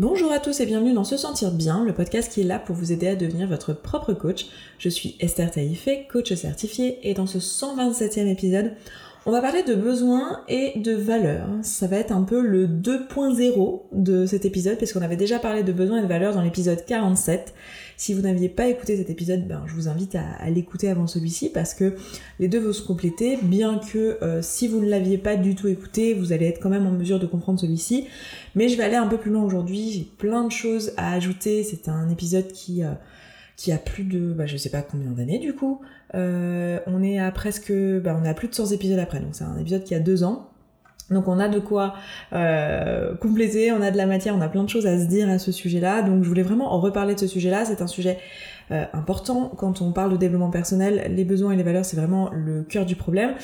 Bonjour 0.00 0.32
à 0.32 0.40
tous 0.40 0.58
et 0.58 0.66
bienvenue 0.66 0.92
dans 0.92 1.04
Se 1.04 1.16
Sentir 1.16 1.52
Bien, 1.52 1.84
le 1.84 1.94
podcast 1.94 2.32
qui 2.32 2.40
est 2.40 2.44
là 2.44 2.58
pour 2.58 2.74
vous 2.74 2.90
aider 2.90 3.06
à 3.06 3.14
devenir 3.14 3.46
votre 3.46 3.72
propre 3.72 4.12
coach. 4.12 4.46
Je 4.76 4.88
suis 4.88 5.14
Esther 5.20 5.52
Taïfé, 5.52 6.08
coach 6.10 6.34
certifié, 6.34 6.98
et 7.08 7.14
dans 7.14 7.28
ce 7.28 7.38
127e 7.38 8.26
épisode, 8.26 8.72
on 9.26 9.30
va 9.30 9.40
parler 9.40 9.62
de 9.62 9.74
besoins 9.74 10.42
et 10.48 10.78
de 10.78 10.92
valeurs. 10.92 11.48
Ça 11.62 11.86
va 11.86 11.96
être 11.96 12.12
un 12.12 12.22
peu 12.22 12.42
le 12.42 12.66
2.0 12.66 13.80
de 13.92 14.26
cet 14.26 14.44
épisode, 14.44 14.76
puisqu'on 14.76 15.00
avait 15.00 15.16
déjà 15.16 15.38
parlé 15.38 15.62
de 15.62 15.72
besoins 15.72 15.98
et 15.98 16.02
de 16.02 16.06
valeurs 16.06 16.34
dans 16.34 16.42
l'épisode 16.42 16.84
47. 16.84 17.54
Si 17.96 18.12
vous 18.12 18.20
n'aviez 18.20 18.50
pas 18.50 18.66
écouté 18.66 18.96
cet 18.96 19.08
épisode, 19.08 19.46
ben, 19.46 19.62
je 19.66 19.74
vous 19.74 19.88
invite 19.88 20.14
à, 20.16 20.50
l'écouter 20.50 20.90
avant 20.90 21.06
celui-ci, 21.06 21.48
parce 21.48 21.72
que 21.72 21.94
les 22.38 22.48
deux 22.48 22.58
vont 22.58 22.74
se 22.74 22.82
compléter, 22.82 23.38
bien 23.40 23.78
que 23.78 24.18
euh, 24.22 24.42
si 24.42 24.68
vous 24.68 24.80
ne 24.80 24.88
l'aviez 24.88 25.16
pas 25.16 25.36
du 25.36 25.54
tout 25.54 25.68
écouté, 25.68 26.12
vous 26.12 26.32
allez 26.32 26.46
être 26.46 26.60
quand 26.60 26.70
même 26.70 26.86
en 26.86 26.92
mesure 26.92 27.18
de 27.18 27.26
comprendre 27.26 27.58
celui-ci. 27.58 28.06
Mais 28.54 28.68
je 28.68 28.76
vais 28.76 28.82
aller 28.82 28.96
un 28.96 29.06
peu 29.06 29.16
plus 29.16 29.30
loin 29.30 29.42
aujourd'hui, 29.42 29.90
j'ai 29.90 30.06
plein 30.18 30.44
de 30.44 30.52
choses 30.52 30.92
à 30.98 31.12
ajouter, 31.14 31.62
c'est 31.62 31.88
un 31.88 32.10
épisode 32.10 32.48
qui... 32.48 32.82
Euh, 32.82 32.92
qui 33.56 33.72
a 33.72 33.78
plus 33.78 34.04
de, 34.04 34.32
bah, 34.32 34.46
je 34.46 34.56
sais 34.56 34.70
pas 34.70 34.82
combien 34.82 35.10
d'années 35.10 35.38
du 35.38 35.54
coup. 35.54 35.80
Euh, 36.14 36.78
on 36.86 37.02
est 37.02 37.18
à 37.18 37.30
presque, 37.30 37.72
bah, 37.72 38.16
on 38.20 38.24
est 38.24 38.28
à 38.28 38.34
plus 38.34 38.48
de 38.48 38.54
100 38.54 38.72
épisodes 38.72 38.98
après, 38.98 39.20
donc 39.20 39.30
c'est 39.32 39.44
un 39.44 39.58
épisode 39.58 39.84
qui 39.84 39.94
a 39.94 40.00
deux 40.00 40.24
ans. 40.24 40.50
Donc 41.10 41.28
on 41.28 41.38
a 41.38 41.48
de 41.48 41.58
quoi 41.58 41.94
euh, 42.32 43.14
compléter, 43.16 43.72
on 43.72 43.82
a 43.82 43.90
de 43.90 43.96
la 43.96 44.06
matière, 44.06 44.34
on 44.34 44.40
a 44.40 44.48
plein 44.48 44.64
de 44.64 44.70
choses 44.70 44.86
à 44.86 44.98
se 44.98 45.04
dire 45.04 45.28
à 45.28 45.38
ce 45.38 45.52
sujet-là. 45.52 46.02
Donc 46.02 46.22
je 46.24 46.28
voulais 46.28 46.42
vraiment 46.42 46.72
en 46.72 46.80
reparler 46.80 47.14
de 47.14 47.20
ce 47.20 47.26
sujet-là. 47.26 47.66
C'est 47.66 47.82
un 47.82 47.86
sujet 47.86 48.18
euh, 48.70 48.84
important 48.94 49.52
quand 49.56 49.82
on 49.82 49.92
parle 49.92 50.12
de 50.12 50.16
développement 50.16 50.50
personnel. 50.50 51.12
Les 51.14 51.24
besoins 51.24 51.52
et 51.52 51.56
les 51.56 51.62
valeurs, 51.62 51.84
c'est 51.84 51.96
vraiment 51.96 52.30
le 52.32 52.62
cœur 52.62 52.86
du 52.86 52.96
problème. 52.96 53.34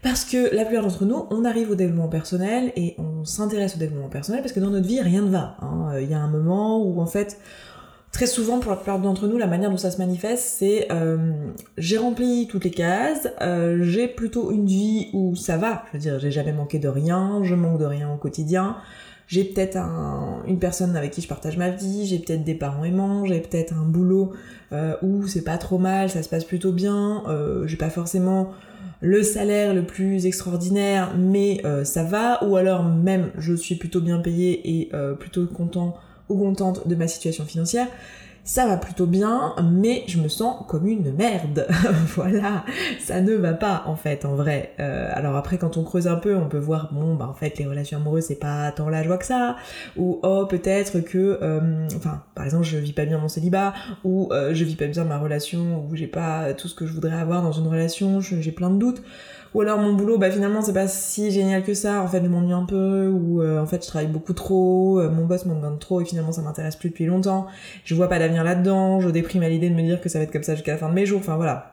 Parce 0.00 0.24
que 0.24 0.54
la 0.54 0.64
plupart 0.64 0.84
d'entre 0.84 1.04
nous, 1.04 1.26
on 1.30 1.44
arrive 1.44 1.70
au 1.70 1.74
développement 1.74 2.08
personnel 2.08 2.72
et 2.76 2.96
on 2.98 3.24
s'intéresse 3.24 3.76
au 3.76 3.78
développement 3.78 4.08
personnel 4.08 4.40
parce 4.40 4.52
que 4.52 4.60
dans 4.60 4.70
notre 4.70 4.86
vie, 4.86 5.00
rien 5.00 5.22
ne 5.22 5.30
va. 5.30 5.56
Hein. 5.60 5.92
Il 6.00 6.10
y 6.10 6.14
a 6.14 6.18
un 6.18 6.28
moment 6.28 6.82
où 6.82 7.00
en 7.00 7.06
fait, 7.06 7.38
Très 8.12 8.26
souvent, 8.26 8.58
pour 8.58 8.70
la 8.70 8.76
plupart 8.76 8.98
d'entre 8.98 9.26
nous, 9.26 9.38
la 9.38 9.46
manière 9.46 9.70
dont 9.70 9.78
ça 9.78 9.90
se 9.90 9.96
manifeste, 9.96 10.44
c'est 10.58 10.92
euh, 10.92 11.32
j'ai 11.78 11.96
rempli 11.96 12.46
toutes 12.46 12.64
les 12.64 12.70
cases, 12.70 13.28
euh, 13.40 13.78
j'ai 13.84 14.06
plutôt 14.06 14.52
une 14.52 14.66
vie 14.66 15.08
où 15.14 15.34
ça 15.34 15.56
va, 15.56 15.84
je 15.88 15.92
veux 15.94 15.98
dire, 15.98 16.18
j'ai 16.18 16.30
jamais 16.30 16.52
manqué 16.52 16.78
de 16.78 16.88
rien, 16.88 17.40
je 17.42 17.54
manque 17.54 17.80
de 17.80 17.86
rien 17.86 18.12
au 18.12 18.18
quotidien, 18.18 18.76
j'ai 19.28 19.44
peut-être 19.44 19.76
un, 19.78 20.42
une 20.46 20.58
personne 20.58 20.94
avec 20.94 21.12
qui 21.12 21.22
je 21.22 21.26
partage 21.26 21.56
ma 21.56 21.70
vie, 21.70 22.04
j'ai 22.04 22.18
peut-être 22.18 22.44
des 22.44 22.54
parents 22.54 22.84
aimants, 22.84 23.24
j'ai 23.24 23.40
peut-être 23.40 23.72
un 23.72 23.86
boulot 23.86 24.34
euh, 24.72 24.94
où 25.00 25.26
c'est 25.26 25.42
pas 25.42 25.56
trop 25.56 25.78
mal, 25.78 26.10
ça 26.10 26.22
se 26.22 26.28
passe 26.28 26.44
plutôt 26.44 26.72
bien, 26.72 27.22
euh, 27.28 27.66
j'ai 27.66 27.78
pas 27.78 27.90
forcément 27.90 28.50
le 29.00 29.22
salaire 29.22 29.72
le 29.72 29.86
plus 29.86 30.26
extraordinaire, 30.26 31.14
mais 31.18 31.62
ça 31.82 32.04
va, 32.04 32.44
ou 32.44 32.56
alors 32.56 32.84
même 32.84 33.30
je 33.38 33.54
suis 33.54 33.74
plutôt 33.74 34.00
bien 34.00 34.20
payé 34.20 34.78
et 34.80 34.90
plutôt 35.18 35.46
content 35.46 35.96
ou 36.28 36.38
contente 36.38 36.86
de 36.86 36.94
ma 36.94 37.08
situation 37.08 37.44
financière, 37.44 37.88
ça 38.44 38.66
va 38.66 38.76
plutôt 38.76 39.06
bien, 39.06 39.54
mais 39.62 40.02
je 40.08 40.18
me 40.18 40.28
sens 40.28 40.64
comme 40.66 40.86
une 40.86 41.12
merde. 41.12 41.66
voilà, 42.16 42.64
ça 43.00 43.20
ne 43.20 43.34
va 43.34 43.52
pas 43.52 43.84
en 43.86 43.94
fait, 43.94 44.24
en 44.24 44.34
vrai. 44.34 44.74
Euh, 44.80 45.10
alors 45.14 45.36
après, 45.36 45.58
quand 45.58 45.76
on 45.76 45.84
creuse 45.84 46.08
un 46.08 46.16
peu, 46.16 46.34
on 46.34 46.48
peut 46.48 46.58
voir, 46.58 46.92
bon, 46.92 47.14
bah 47.14 47.28
en 47.28 47.34
fait, 47.34 47.58
les 47.58 47.66
relations 47.66 47.98
amoureuses, 47.98 48.24
c'est 48.24 48.40
pas 48.40 48.72
tant 48.72 48.88
la 48.88 49.04
joie 49.04 49.18
que 49.18 49.26
ça, 49.26 49.56
ou 49.96 50.18
oh, 50.22 50.46
peut-être 50.46 51.00
que, 51.00 51.38
euh, 51.40 51.86
enfin, 51.96 52.22
par 52.34 52.44
exemple, 52.44 52.64
je 52.64 52.78
vis 52.78 52.92
pas 52.92 53.04
bien 53.04 53.18
mon 53.18 53.28
célibat, 53.28 53.74
ou 54.02 54.28
euh, 54.32 54.54
je 54.54 54.64
vis 54.64 54.76
pas 54.76 54.88
bien 54.88 55.04
ma 55.04 55.18
relation, 55.18 55.86
ou 55.88 55.94
j'ai 55.94 56.08
pas 56.08 56.52
tout 56.54 56.66
ce 56.66 56.74
que 56.74 56.86
je 56.86 56.92
voudrais 56.92 57.16
avoir 57.16 57.42
dans 57.42 57.52
une 57.52 57.68
relation, 57.68 58.20
j'ai 58.20 58.52
plein 58.52 58.70
de 58.70 58.78
doutes. 58.78 59.02
Ou 59.54 59.60
alors 59.60 59.78
mon 59.78 59.92
boulot, 59.92 60.16
bah 60.16 60.30
finalement 60.30 60.62
c'est 60.62 60.72
pas 60.72 60.88
si 60.88 61.30
génial 61.30 61.62
que 61.62 61.74
ça, 61.74 62.02
en 62.02 62.08
fait 62.08 62.22
je 62.22 62.28
m'ennuie 62.28 62.52
un 62.52 62.64
peu, 62.64 63.08
ou 63.08 63.42
euh, 63.42 63.60
en 63.60 63.66
fait 63.66 63.82
je 63.82 63.88
travaille 63.88 64.08
beaucoup 64.08 64.32
trop, 64.32 64.98
euh, 64.98 65.10
mon 65.10 65.26
boss 65.26 65.44
m'en 65.44 65.54
demande 65.54 65.78
trop 65.78 66.00
et 66.00 66.06
finalement 66.06 66.32
ça 66.32 66.40
m'intéresse 66.40 66.76
plus 66.76 66.88
depuis 66.88 67.04
longtemps, 67.04 67.46
je 67.84 67.94
vois 67.94 68.08
pas 68.08 68.18
d'avenir 68.18 68.44
là-dedans, 68.44 69.00
je 69.00 69.10
déprime 69.10 69.42
à 69.42 69.50
l'idée 69.50 69.68
de 69.68 69.74
me 69.74 69.82
dire 69.82 70.00
que 70.00 70.08
ça 70.08 70.18
va 70.18 70.24
être 70.24 70.32
comme 70.32 70.42
ça 70.42 70.54
jusqu'à 70.54 70.72
la 70.72 70.78
fin 70.78 70.88
de 70.88 70.94
mes 70.94 71.04
jours, 71.04 71.20
enfin 71.20 71.36
voilà. 71.36 71.72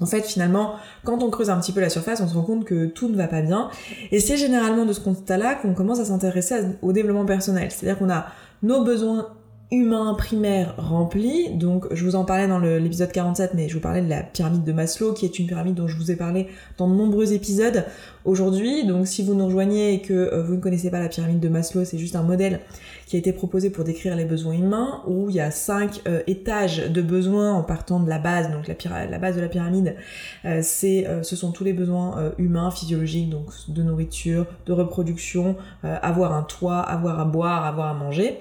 En 0.00 0.06
fait, 0.06 0.22
finalement, 0.22 0.76
quand 1.04 1.22
on 1.22 1.28
creuse 1.28 1.50
un 1.50 1.60
petit 1.60 1.72
peu 1.72 1.80
la 1.80 1.90
surface, 1.90 2.22
on 2.22 2.28
se 2.28 2.34
rend 2.34 2.42
compte 2.42 2.64
que 2.64 2.86
tout 2.86 3.08
ne 3.10 3.16
va 3.16 3.28
pas 3.28 3.42
bien. 3.42 3.68
Et 4.12 4.18
c'est 4.18 4.38
généralement 4.38 4.86
de 4.86 4.94
ce 4.94 5.00
constat-là 5.00 5.56
qu'on 5.56 5.74
commence 5.74 6.00
à 6.00 6.06
s'intéresser 6.06 6.54
au 6.80 6.94
développement 6.94 7.26
personnel. 7.26 7.70
C'est-à-dire 7.70 7.98
qu'on 7.98 8.08
a 8.08 8.24
nos 8.62 8.82
besoins 8.82 9.28
humain 9.70 10.14
primaire 10.14 10.74
rempli. 10.78 11.50
Donc 11.50 11.86
je 11.92 12.04
vous 12.04 12.16
en 12.16 12.24
parlais 12.24 12.48
dans 12.48 12.58
l'épisode 12.58 13.12
47, 13.12 13.52
mais 13.54 13.68
je 13.68 13.74
vous 13.74 13.80
parlais 13.80 14.02
de 14.02 14.08
la 14.08 14.22
pyramide 14.22 14.64
de 14.64 14.72
Maslow, 14.72 15.12
qui 15.12 15.24
est 15.24 15.38
une 15.38 15.46
pyramide 15.46 15.74
dont 15.74 15.86
je 15.86 15.96
vous 15.96 16.10
ai 16.10 16.16
parlé 16.16 16.48
dans 16.76 16.88
de 16.88 16.94
nombreux 16.94 17.32
épisodes 17.32 17.84
aujourd'hui. 18.24 18.84
Donc 18.84 19.06
si 19.06 19.22
vous 19.22 19.34
nous 19.34 19.46
rejoignez 19.46 19.94
et 19.94 20.02
que 20.02 20.12
euh, 20.12 20.42
vous 20.42 20.56
ne 20.56 20.60
connaissez 20.60 20.90
pas 20.90 20.98
la 20.98 21.08
pyramide 21.08 21.38
de 21.38 21.48
Maslow, 21.48 21.84
c'est 21.84 21.98
juste 21.98 22.16
un 22.16 22.22
modèle 22.22 22.60
qui 23.06 23.16
a 23.16 23.18
été 23.18 23.32
proposé 23.32 23.70
pour 23.70 23.84
décrire 23.84 24.16
les 24.16 24.24
besoins 24.24 24.54
humains, 24.54 25.02
où 25.06 25.30
il 25.30 25.36
y 25.36 25.40
a 25.40 25.50
cinq 25.50 26.00
euh, 26.08 26.20
étages 26.26 26.90
de 26.90 27.02
besoins 27.02 27.52
en 27.52 27.62
partant 27.62 28.00
de 28.00 28.08
la 28.08 28.18
base. 28.18 28.50
Donc 28.50 28.66
la, 28.66 29.06
la 29.06 29.18
base 29.18 29.36
de 29.36 29.40
la 29.40 29.48
pyramide, 29.48 29.96
euh, 30.44 30.60
c'est, 30.62 31.06
ce 31.22 31.36
sont 31.36 31.52
tous 31.52 31.64
les 31.64 31.72
besoins 31.72 32.32
humains, 32.38 32.70
physiologiques, 32.70 33.30
donc 33.30 33.46
de 33.68 33.82
nourriture, 33.82 34.46
de 34.66 34.72
reproduction, 34.72 35.56
avoir 35.82 36.32
un 36.32 36.42
toit, 36.42 36.80
avoir 36.80 37.20
à 37.20 37.24
boire, 37.24 37.64
avoir 37.64 37.88
à 37.88 37.94
manger. 37.94 38.38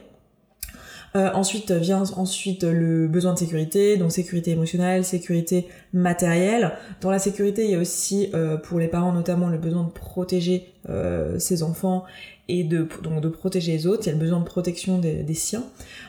Euh, 1.16 1.32
ensuite 1.34 1.72
vient 1.72 2.04
ensuite 2.18 2.64
le 2.64 3.08
besoin 3.08 3.34
de 3.34 3.40
sécurité, 3.40 3.98
donc 3.98 4.12
sécurité 4.12 4.52
émotionnelle, 4.52 5.04
sécurité 5.04 5.68
matérielle. 5.92 6.74
Dans 7.02 7.10
la 7.10 7.20
sécurité, 7.20 7.66
il 7.66 7.72
y 7.72 7.76
a 7.76 7.80
aussi 7.80 8.30
euh, 8.34 8.58
pour 8.58 8.80
les 8.80 8.88
parents 8.88 9.12
notamment 9.12 9.48
le 9.48 9.58
besoin 9.58 9.84
de 9.84 9.90
protéger 9.90 10.72
euh, 10.88 11.40
ses 11.40 11.64
enfants 11.64 12.04
et 12.50 12.64
de, 12.64 12.88
donc 13.04 13.22
de 13.22 13.30
protéger 13.30 13.72
les 13.72 13.88
autres, 13.88 14.04
il 14.04 14.08
y 14.08 14.10
a 14.10 14.14
le 14.14 14.20
besoin 14.20 14.40
de 14.40 14.44
protection 14.44 14.98
des, 14.98 15.34
siens. 15.36 15.64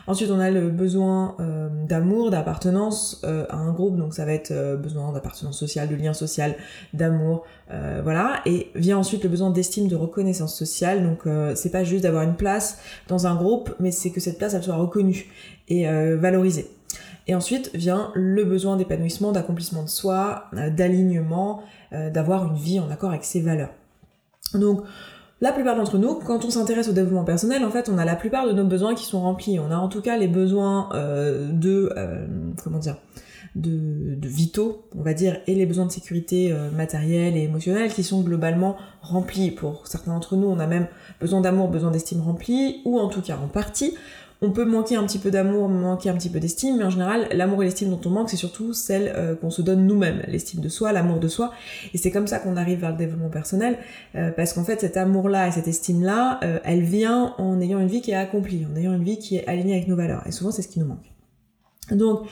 Ensuite, 0.07 0.31
on 0.31 0.39
a 0.39 0.49
le 0.49 0.69
besoin 0.69 1.35
euh, 1.39 1.69
d'amour, 1.87 2.31
d'appartenance 2.31 3.21
euh, 3.23 3.45
à 3.49 3.57
un 3.57 3.71
groupe, 3.71 3.95
donc 3.95 4.15
ça 4.15 4.25
va 4.25 4.33
être 4.33 4.49
euh, 4.49 4.75
besoin 4.75 5.13
d'appartenance 5.13 5.57
sociale, 5.57 5.87
de 5.87 5.95
lien 5.95 6.13
social, 6.13 6.55
d'amour, 6.93 7.45
voilà. 8.03 8.41
Et 8.45 8.67
vient 8.75 8.97
ensuite 8.97 9.23
le 9.23 9.29
besoin 9.29 9.49
d'estime, 9.49 9.87
de 9.87 9.95
reconnaissance 9.95 10.57
sociale, 10.57 11.03
donc 11.03 11.19
c'est 11.55 11.69
pas 11.69 11.85
juste 11.85 12.03
d'avoir 12.03 12.23
une 12.23 12.35
place 12.35 12.79
dans 13.07 13.27
un 13.27 13.35
groupe, 13.35 13.73
mais 13.79 13.91
c'est 13.91 14.09
que 14.09 14.19
cette 14.19 14.37
place, 14.37 14.53
elle 14.53 14.63
soit 14.63 14.75
reconnue 14.75 15.31
et 15.69 15.85
valorisée. 16.17 16.67
Et 17.27 17.35
ensuite 17.35 17.71
vient 17.73 18.11
le 18.13 18.43
besoin 18.43 18.75
d'épanouissement, 18.75 19.31
d'accomplissement 19.31 19.83
de 19.83 19.89
soi, 19.89 20.47
d'alignement, 20.75 21.61
d'avoir 21.93 22.45
une 22.45 22.57
vie 22.57 22.81
en 22.81 22.89
accord 22.91 23.11
avec 23.11 23.23
ses 23.23 23.39
valeurs. 23.39 23.71
Donc, 24.53 24.81
la 25.41 25.51
plupart 25.51 25.75
d'entre 25.75 25.97
nous, 25.97 26.13
quand 26.15 26.45
on 26.45 26.51
s'intéresse 26.51 26.87
au 26.87 26.93
développement 26.93 27.23
personnel, 27.23 27.65
en 27.65 27.71
fait, 27.71 27.89
on 27.89 27.97
a 27.97 28.05
la 28.05 28.15
plupart 28.15 28.47
de 28.47 28.53
nos 28.53 28.63
besoins 28.63 28.93
qui 28.93 29.05
sont 29.05 29.21
remplis. 29.21 29.59
On 29.59 29.71
a 29.71 29.75
en 29.75 29.89
tout 29.89 30.01
cas 30.01 30.15
les 30.15 30.27
besoins 30.27 30.89
euh, 30.93 31.49
de, 31.51 31.91
euh, 31.97 32.27
comment 32.63 32.77
dire, 32.77 32.97
de, 33.55 34.27
vitaux, 34.27 34.85
on 34.95 35.01
va 35.01 35.15
dire, 35.15 35.41
et 35.47 35.55
les 35.55 35.65
besoins 35.65 35.87
de 35.87 35.91
sécurité 35.91 36.51
euh, 36.51 36.69
matérielle 36.69 37.35
et 37.35 37.41
émotionnelle 37.41 37.91
qui 37.91 38.03
sont 38.03 38.21
globalement 38.21 38.77
remplis. 39.01 39.49
Pour 39.49 39.87
certains 39.87 40.13
d'entre 40.13 40.35
nous, 40.35 40.47
on 40.47 40.59
a 40.59 40.67
même 40.67 40.87
besoin 41.19 41.41
d'amour, 41.41 41.69
besoin 41.69 41.89
d'estime 41.89 42.21
remplis, 42.21 42.81
ou 42.85 42.99
en 42.99 43.09
tout 43.09 43.21
cas 43.21 43.37
en 43.43 43.47
partie 43.47 43.95
on 44.43 44.51
peut 44.51 44.65
manquer 44.65 44.95
un 44.95 45.05
petit 45.05 45.19
peu 45.19 45.29
d'amour, 45.29 45.69
manquer 45.69 46.09
un 46.09 46.15
petit 46.15 46.29
peu 46.29 46.39
d'estime, 46.39 46.77
mais 46.77 46.83
en 46.83 46.89
général, 46.89 47.27
l'amour 47.31 47.61
et 47.61 47.65
l'estime 47.65 47.91
dont 47.91 48.01
on 48.05 48.09
manque, 48.09 48.29
c'est 48.29 48.37
surtout 48.37 48.73
celle 48.73 49.13
euh, 49.15 49.35
qu'on 49.35 49.51
se 49.51 49.61
donne 49.61 49.85
nous-mêmes, 49.85 50.23
l'estime 50.27 50.61
de 50.61 50.69
soi, 50.69 50.91
l'amour 50.91 51.19
de 51.19 51.27
soi. 51.27 51.51
Et 51.93 51.99
c'est 51.99 52.09
comme 52.09 52.25
ça 52.25 52.39
qu'on 52.39 52.57
arrive 52.57 52.79
vers 52.79 52.89
le 52.89 52.97
développement 52.97 53.29
personnel, 53.29 53.77
euh, 54.15 54.31
parce 54.31 54.53
qu'en 54.53 54.63
fait, 54.63 54.81
cet 54.81 54.97
amour-là 54.97 55.47
et 55.47 55.51
cette 55.51 55.67
estime-là, 55.67 56.39
euh, 56.43 56.59
elle 56.63 56.81
vient 56.81 57.35
en 57.37 57.61
ayant 57.61 57.79
une 57.79 57.87
vie 57.87 58.01
qui 58.01 58.11
est 58.11 58.15
accomplie, 58.15 58.65
en 58.65 58.75
ayant 58.75 58.93
une 58.93 59.03
vie 59.03 59.19
qui 59.19 59.35
est 59.35 59.47
alignée 59.47 59.75
avec 59.75 59.87
nos 59.87 59.95
valeurs. 59.95 60.25
Et 60.25 60.31
souvent, 60.31 60.49
c'est 60.49 60.63
ce 60.63 60.69
qui 60.69 60.79
nous 60.79 60.87
manque. 60.87 61.11
Donc, 61.91 62.27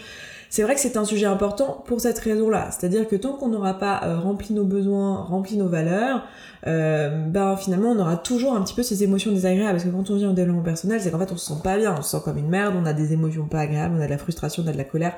c'est 0.49 0.63
vrai 0.63 0.73
que 0.73 0.81
c'est 0.81 0.97
un 0.97 1.05
sujet 1.05 1.27
important 1.27 1.83
pour 1.85 2.01
cette 2.01 2.17
raison-là. 2.17 2.69
C'est-à-dire 2.71 3.07
que 3.07 3.15
tant 3.15 3.33
qu'on 3.33 3.49
n'aura 3.49 3.75
pas 3.75 4.01
euh, 4.03 4.19
rempli 4.19 4.53
nos 4.55 4.65
besoins, 4.65 5.17
rempli 5.17 5.57
nos 5.57 5.67
valeurs, 5.67 6.23
euh, 6.65 7.27
ben 7.27 7.55
finalement 7.55 7.91
on 7.91 7.99
aura 7.99 8.17
toujours 8.17 8.55
un 8.55 8.61
petit 8.63 8.73
peu 8.73 8.81
ces 8.81 9.03
émotions 9.03 9.31
désagréables. 9.31 9.73
Parce 9.73 9.83
que 9.83 9.89
quand 9.89 10.09
on 10.09 10.15
vient 10.15 10.31
au 10.31 10.33
développement 10.33 10.63
personnel, 10.63 10.99
c'est 11.01 11.11
qu'en 11.11 11.19
fait 11.19 11.31
on 11.31 11.38
se 11.38 11.53
sent 11.53 11.61
pas 11.63 11.77
bien, 11.77 11.95
on 11.97 12.01
se 12.01 12.09
sent 12.09 12.23
comme 12.25 12.38
une 12.38 12.49
merde, 12.49 12.73
on 12.81 12.85
a 12.85 12.94
des 12.94 13.13
émotions 13.13 13.45
pas 13.45 13.59
agréables, 13.59 13.95
on 13.97 14.01
a 14.01 14.06
de 14.06 14.12
la 14.12 14.18
frustration, 14.18 14.63
on 14.65 14.69
a 14.69 14.74
de 14.74 14.77
la 14.77 14.85
colère, 14.85 15.13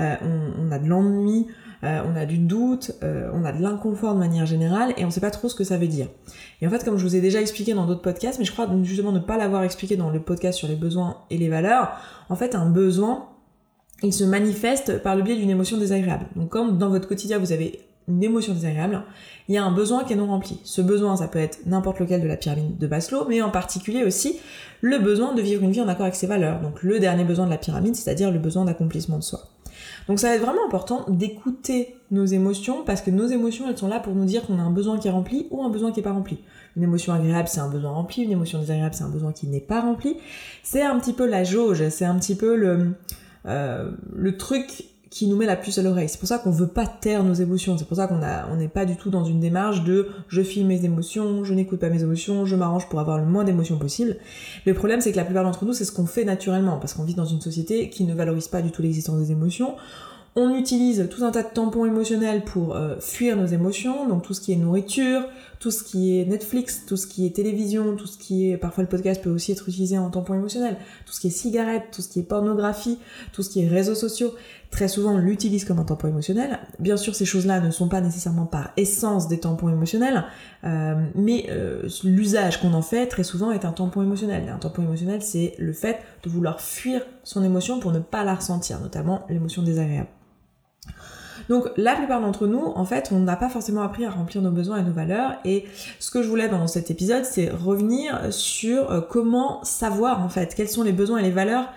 euh, 0.00 0.16
on, 0.58 0.72
a 0.72 0.80
de 0.80 0.88
l'ennui, 0.88 1.46
on 1.82 2.16
a 2.16 2.24
du 2.24 2.38
doute, 2.38 2.92
on 3.02 3.44
a 3.44 3.52
de 3.52 3.62
l'inconfort 3.62 4.14
de 4.14 4.18
manière 4.18 4.46
générale 4.46 4.92
et 4.96 5.04
on 5.04 5.10
sait 5.10 5.20
pas 5.20 5.30
trop 5.30 5.48
ce 5.48 5.54
que 5.54 5.64
ça 5.64 5.76
veut 5.76 5.86
dire. 5.86 6.08
Et 6.62 6.66
en 6.66 6.70
fait, 6.70 6.82
comme 6.82 6.96
je 6.96 7.04
vous 7.04 7.14
ai 7.14 7.20
déjà 7.20 7.40
expliqué 7.40 7.74
dans 7.74 7.86
d'autres 7.86 8.02
podcasts, 8.02 8.38
mais 8.38 8.44
je 8.44 8.52
crois 8.52 8.66
justement 8.82 9.12
ne 9.12 9.20
pas 9.20 9.36
l'avoir 9.36 9.62
expliqué 9.62 9.96
dans 9.96 10.10
le 10.10 10.18
podcast 10.18 10.58
sur 10.58 10.66
les 10.66 10.76
besoins 10.76 11.18
et 11.30 11.36
les 11.36 11.50
valeurs, 11.50 11.92
en 12.30 12.36
fait 12.36 12.54
un 12.54 12.70
besoin 12.70 13.28
il 14.02 14.12
se 14.12 14.24
manifeste 14.24 15.02
par 15.02 15.16
le 15.16 15.22
biais 15.22 15.36
d'une 15.36 15.50
émotion 15.50 15.76
désagréable. 15.76 16.26
Donc 16.36 16.50
comme 16.50 16.78
dans 16.78 16.90
votre 16.90 17.08
quotidien 17.08 17.38
vous 17.38 17.52
avez 17.52 17.80
une 18.08 18.22
émotion 18.22 18.52
désagréable, 18.52 19.02
il 19.48 19.54
y 19.54 19.58
a 19.58 19.64
un 19.64 19.72
besoin 19.72 20.04
qui 20.04 20.12
est 20.12 20.16
non 20.16 20.26
rempli. 20.26 20.58
Ce 20.64 20.82
besoin, 20.82 21.16
ça 21.16 21.28
peut 21.28 21.38
être 21.38 21.60
n'importe 21.66 22.00
lequel 22.00 22.20
de 22.20 22.26
la 22.26 22.36
pyramide 22.36 22.76
de 22.76 22.86
Maslow, 22.86 23.26
mais 23.28 23.40
en 23.40 23.50
particulier 23.50 24.04
aussi 24.04 24.38
le 24.80 24.98
besoin 24.98 25.34
de 25.34 25.40
vivre 25.40 25.62
une 25.62 25.70
vie 25.70 25.80
en 25.80 25.88
accord 25.88 26.02
avec 26.02 26.14
ses 26.14 26.26
valeurs. 26.26 26.60
Donc 26.60 26.82
le 26.82 26.98
dernier 27.00 27.24
besoin 27.24 27.46
de 27.46 27.50
la 27.50 27.56
pyramide, 27.56 27.96
c'est-à-dire 27.96 28.30
le 28.30 28.38
besoin 28.38 28.64
d'accomplissement 28.64 29.18
de 29.18 29.22
soi. 29.22 29.40
Donc 30.06 30.20
ça 30.20 30.28
va 30.28 30.34
être 30.34 30.42
vraiment 30.42 30.66
important 30.66 31.06
d'écouter 31.08 31.96
nos 32.10 32.26
émotions 32.26 32.84
parce 32.84 33.00
que 33.00 33.10
nos 33.10 33.26
émotions 33.26 33.68
elles 33.68 33.78
sont 33.78 33.88
là 33.88 34.00
pour 34.00 34.14
nous 34.14 34.24
dire 34.24 34.46
qu'on 34.46 34.58
a 34.58 34.62
un 34.62 34.70
besoin 34.70 34.98
qui 34.98 35.08
est 35.08 35.10
rempli 35.10 35.46
ou 35.50 35.62
un 35.62 35.70
besoin 35.70 35.92
qui 35.92 36.00
est 36.00 36.02
pas 36.02 36.12
rempli. 36.12 36.38
Une 36.76 36.82
émotion 36.82 37.12
agréable 37.12 37.48
c'est 37.48 37.60
un 37.60 37.68
besoin 37.68 37.90
rempli, 37.90 38.22
une 38.22 38.30
émotion 38.30 38.58
désagréable 38.58 38.94
c'est 38.94 39.04
un 39.04 39.08
besoin 39.08 39.32
qui 39.32 39.46
n'est 39.46 39.60
pas 39.60 39.80
rempli. 39.80 40.16
C'est 40.62 40.82
un 40.82 40.98
petit 40.98 41.12
peu 41.12 41.26
la 41.26 41.42
jauge, 41.42 41.88
c'est 41.88 42.04
un 42.04 42.16
petit 42.18 42.34
peu 42.34 42.54
le, 42.54 42.92
euh, 43.46 43.90
le 44.12 44.36
truc 44.36 44.84
qui 45.14 45.28
nous 45.28 45.36
met 45.36 45.46
la 45.46 45.54
puce 45.54 45.78
à 45.78 45.82
l'oreille. 45.82 46.08
C'est 46.08 46.18
pour 46.18 46.26
ça 46.26 46.38
qu'on 46.38 46.50
veut 46.50 46.66
pas 46.66 46.88
taire 46.88 47.22
nos 47.22 47.34
émotions. 47.34 47.78
C'est 47.78 47.86
pour 47.86 47.98
ça 47.98 48.08
qu'on 48.08 48.20
a, 48.20 48.48
on 48.50 48.56
n'est 48.56 48.66
pas 48.66 48.84
du 48.84 48.96
tout 48.96 49.10
dans 49.10 49.24
une 49.24 49.38
démarche 49.38 49.84
de 49.84 50.08
je 50.26 50.42
filme 50.42 50.66
mes 50.66 50.84
émotions, 50.84 51.44
je 51.44 51.54
n'écoute 51.54 51.78
pas 51.78 51.88
mes 51.88 52.02
émotions, 52.02 52.46
je 52.46 52.56
m'arrange 52.56 52.88
pour 52.88 52.98
avoir 52.98 53.18
le 53.18 53.24
moins 53.24 53.44
d'émotions 53.44 53.78
possible. 53.78 54.16
Le 54.66 54.74
problème, 54.74 55.00
c'est 55.00 55.12
que 55.12 55.16
la 55.16 55.24
plupart 55.24 55.44
d'entre 55.44 55.64
nous, 55.66 55.72
c'est 55.72 55.84
ce 55.84 55.92
qu'on 55.92 56.06
fait 56.06 56.24
naturellement, 56.24 56.78
parce 56.78 56.94
qu'on 56.94 57.04
vit 57.04 57.14
dans 57.14 57.26
une 57.26 57.40
société 57.40 57.90
qui 57.90 58.02
ne 58.02 58.12
valorise 58.12 58.48
pas 58.48 58.60
du 58.60 58.72
tout 58.72 58.82
l'existence 58.82 59.20
des 59.20 59.30
émotions. 59.30 59.76
On 60.36 60.52
utilise 60.52 61.08
tout 61.10 61.24
un 61.24 61.30
tas 61.30 61.44
de 61.44 61.48
tampons 61.48 61.86
émotionnels 61.86 62.42
pour 62.42 62.74
euh, 62.74 62.96
fuir 62.98 63.36
nos 63.36 63.46
émotions, 63.46 64.08
donc 64.08 64.24
tout 64.24 64.34
ce 64.34 64.40
qui 64.40 64.50
est 64.50 64.56
nourriture, 64.56 65.22
tout 65.60 65.70
ce 65.70 65.84
qui 65.84 66.18
est 66.18 66.24
Netflix, 66.24 66.82
tout 66.88 66.96
ce 66.96 67.06
qui 67.06 67.24
est 67.24 67.30
télévision, 67.30 67.94
tout 67.94 68.08
ce 68.08 68.18
qui 68.18 68.50
est 68.50 68.56
parfois 68.56 68.82
le 68.82 68.88
podcast 68.88 69.22
peut 69.22 69.30
aussi 69.30 69.52
être 69.52 69.68
utilisé 69.68 69.96
en 69.96 70.10
tampon 70.10 70.34
émotionnel, 70.34 70.76
tout 71.06 71.12
ce 71.12 71.20
qui 71.20 71.28
est 71.28 71.30
cigarette, 71.30 71.84
tout 71.92 72.02
ce 72.02 72.08
qui 72.08 72.18
est 72.18 72.24
pornographie, 72.24 72.98
tout 73.32 73.44
ce 73.44 73.48
qui 73.48 73.62
est 73.62 73.68
réseaux 73.68 73.94
sociaux. 73.94 74.34
Très 74.72 74.88
souvent, 74.88 75.12
on 75.12 75.18
l'utilise 75.18 75.64
comme 75.64 75.78
un 75.78 75.84
tampon 75.84 76.08
émotionnel. 76.08 76.58
Bien 76.80 76.96
sûr, 76.96 77.14
ces 77.14 77.26
choses-là 77.26 77.60
ne 77.60 77.70
sont 77.70 77.88
pas 77.88 78.00
nécessairement 78.00 78.46
par 78.46 78.72
essence 78.76 79.28
des 79.28 79.38
tampons 79.38 79.68
émotionnels, 79.68 80.24
euh, 80.64 80.96
mais 81.14 81.46
euh, 81.50 81.88
l'usage 82.02 82.60
qu'on 82.60 82.74
en 82.74 82.82
fait 82.82 83.06
très 83.06 83.22
souvent 83.22 83.52
est 83.52 83.64
un 83.64 83.72
tampon 83.72 84.02
émotionnel. 84.02 84.48
un 84.48 84.58
tampon 84.58 84.82
émotionnel, 84.82 85.22
c'est 85.22 85.54
le 85.58 85.72
fait 85.72 86.00
de 86.24 86.28
vouloir 86.28 86.60
fuir 86.60 87.02
son 87.22 87.44
émotion 87.44 87.78
pour 87.78 87.92
ne 87.92 88.00
pas 88.00 88.24
la 88.24 88.34
ressentir, 88.34 88.80
notamment 88.80 89.24
l'émotion 89.30 89.62
désagréable. 89.62 90.08
Donc 91.48 91.68
la 91.76 91.94
plupart 91.94 92.20
d'entre 92.20 92.46
nous, 92.46 92.72
en 92.74 92.84
fait, 92.84 93.10
on 93.12 93.20
n'a 93.20 93.36
pas 93.36 93.48
forcément 93.48 93.82
appris 93.82 94.04
à 94.04 94.10
remplir 94.10 94.42
nos 94.42 94.50
besoins 94.50 94.78
et 94.78 94.82
nos 94.82 94.92
valeurs. 94.92 95.32
Et 95.44 95.64
ce 95.98 96.10
que 96.10 96.22
je 96.22 96.28
voulais 96.28 96.48
dans 96.48 96.66
cet 96.66 96.90
épisode, 96.90 97.24
c'est 97.24 97.50
revenir 97.50 98.32
sur 98.32 98.90
euh, 98.90 99.00
comment 99.00 99.62
savoir 99.64 100.22
en 100.22 100.28
fait 100.28 100.54
quels 100.54 100.68
sont 100.68 100.82
les 100.82 100.92
besoins 100.92 101.18
et 101.18 101.22
les 101.22 101.30
valeurs 101.30 101.68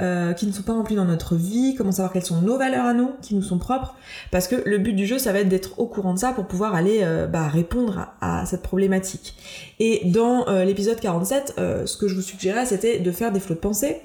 euh, 0.00 0.32
qui 0.32 0.46
ne 0.46 0.52
sont 0.52 0.62
pas 0.62 0.74
remplis 0.74 0.94
dans 0.94 1.04
notre 1.04 1.34
vie, 1.34 1.74
comment 1.76 1.90
savoir 1.90 2.12
quelles 2.12 2.24
sont 2.24 2.40
nos 2.40 2.56
valeurs 2.56 2.84
à 2.84 2.94
nous, 2.94 3.10
qui 3.20 3.34
nous 3.34 3.42
sont 3.42 3.58
propres, 3.58 3.96
parce 4.30 4.46
que 4.46 4.54
le 4.64 4.78
but 4.78 4.92
du 4.92 5.06
jeu, 5.06 5.18
ça 5.18 5.32
va 5.32 5.40
être 5.40 5.48
d'être 5.48 5.80
au 5.80 5.86
courant 5.86 6.14
de 6.14 6.20
ça 6.20 6.30
pour 6.30 6.46
pouvoir 6.46 6.76
aller 6.76 7.00
euh, 7.02 7.26
bah, 7.26 7.48
répondre 7.48 8.06
à, 8.20 8.46
cette 8.46 8.62
problématique. 8.62 9.34
Et 9.80 10.02
dans 10.04 10.46
l'épisode 10.64 11.00
47, 11.00 11.54
ce 11.56 11.96
que 11.96 12.06
je 12.06 12.14
vous 12.14 12.22
suggérais, 12.22 12.66
c'était 12.66 13.00
de 13.00 13.10
faire 13.10 13.32
des 13.32 13.40
flots 13.40 13.56
de 13.56 13.60
pensée, 13.60 14.02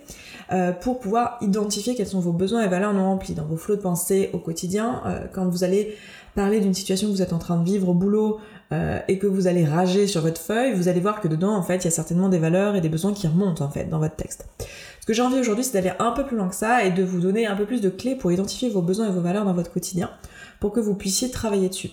euh, 0.51 0.72
pour 0.72 1.00
pouvoir 1.00 1.38
identifier 1.42 1.95
quels 1.95 2.07
sont 2.07 2.19
vos 2.19 2.34
besoins 2.34 2.63
et 2.63 2.68
valeurs 2.68 2.94
non 2.94 3.06
remplis 3.06 3.34
dans 3.34 3.45
vos 3.45 3.57
flots 3.57 3.75
de 3.75 3.81
pensée 3.81 4.30
au 4.34 4.40
quotidien. 4.40 5.01
Euh, 5.06 5.25
quand 5.31 5.48
vous 5.48 5.63
allez 5.63 5.95
parler 6.36 6.60
d'une 6.60 6.74
situation 6.74 7.07
que 7.07 7.13
vous 7.13 7.22
êtes 7.22 7.34
en 7.34 7.40
train 7.40 7.57
de 7.57 7.63
vivre 7.63 7.90
au 7.90 7.94
boulot 7.94 8.40
euh, 8.72 9.00
et 9.07 9.19
que 9.19 9.28
vous 9.28 9.48
allez 9.48 9.66
rager 9.66 10.07
sur 10.07 10.22
votre 10.22 10.42
feuille, 10.42 10.74
vous 10.74 10.88
allez 10.88 11.00
voir 11.00 11.22
que 11.22 11.28
dedans, 11.28 11.56
en 11.56 11.63
fait, 11.63 11.78
il 11.78 11.86
y 11.86 11.88
a 11.88 11.92
certainement 11.92 12.30
des 12.30 12.40
valeurs 12.40 12.75
et 12.75 12.81
des 12.81 12.90
besoins 12.90 13.13
qui 13.13 13.28
remontent, 13.28 13.63
en 13.63 13.69
fait, 13.69 13.86
dans 13.86 14.00
votre 14.00 14.16
texte. 14.16 14.48
Ce 15.00 15.06
que 15.06 15.13
j'ai 15.13 15.22
envie 15.22 15.40
aujourd'hui, 15.40 15.63
c'est 15.63 15.74
d'aller 15.74 15.94
un 16.00 16.12
peu 16.12 16.25
plus 16.25 16.38
loin 16.38 16.48
que 16.48 16.56
ça 16.56 16.84
et 16.84 16.92
de 16.92 17.04
vous 17.04 17.19
donner 17.19 17.45
un 17.45 17.56
peu 17.56 17.66
plus 17.66 17.81
de 17.81 17.90
clés 17.90 18.16
pour 18.16 18.31
identifier 18.31 18.69
vos 18.69 18.81
besoins 18.81 19.07
et 19.07 19.12
vos 19.12 19.22
valeurs 19.22 19.45
dans 19.45 19.54
votre 19.54 19.72
quotidien, 19.72 20.10
pour 20.60 20.72
que 20.72 20.80
vous 20.80 20.95
puissiez 20.95 21.30
travailler 21.30 21.69
dessus. 21.69 21.92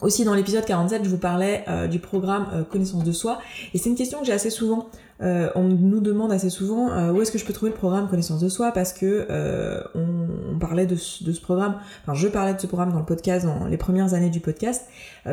Aussi 0.00 0.24
dans 0.24 0.34
l'épisode 0.34 0.64
47, 0.64 1.04
je 1.04 1.08
vous 1.08 1.18
parlais 1.18 1.64
du 1.88 2.00
programme 2.00 2.64
Connaissance 2.72 3.04
de 3.04 3.12
soi, 3.12 3.38
et 3.72 3.78
c'est 3.78 3.88
une 3.88 3.94
question 3.94 4.18
que 4.18 4.26
j'ai 4.26 4.32
assez 4.32 4.50
souvent 4.50 4.88
euh, 5.20 5.50
on 5.54 5.64
nous 5.64 6.00
demande 6.00 6.32
assez 6.32 6.50
souvent 6.50 6.90
euh, 6.90 7.12
où 7.12 7.22
est-ce 7.22 7.30
que 7.30 7.38
je 7.38 7.44
peux 7.44 7.52
trouver 7.52 7.70
le 7.70 7.76
programme 7.76 8.08
connaissance 8.08 8.40
de 8.40 8.48
soi 8.48 8.72
parce 8.72 8.92
que 8.92 9.26
euh, 9.30 9.80
on, 9.94 10.58
parlait 10.58 10.86
de, 10.86 10.96
ce 10.96 11.40
programme, 11.40 11.76
enfin 12.02 12.14
je 12.14 12.28
parlais 12.28 12.54
de 12.54 12.60
ce 12.60 12.66
programme 12.66 12.92
dans 12.92 13.00
le 13.00 13.04
podcast 13.04 13.44
dans 13.44 13.66
les 13.66 13.76
premières 13.76 14.14
années 14.14 14.30
du 14.30 14.38
podcast, 14.38 14.86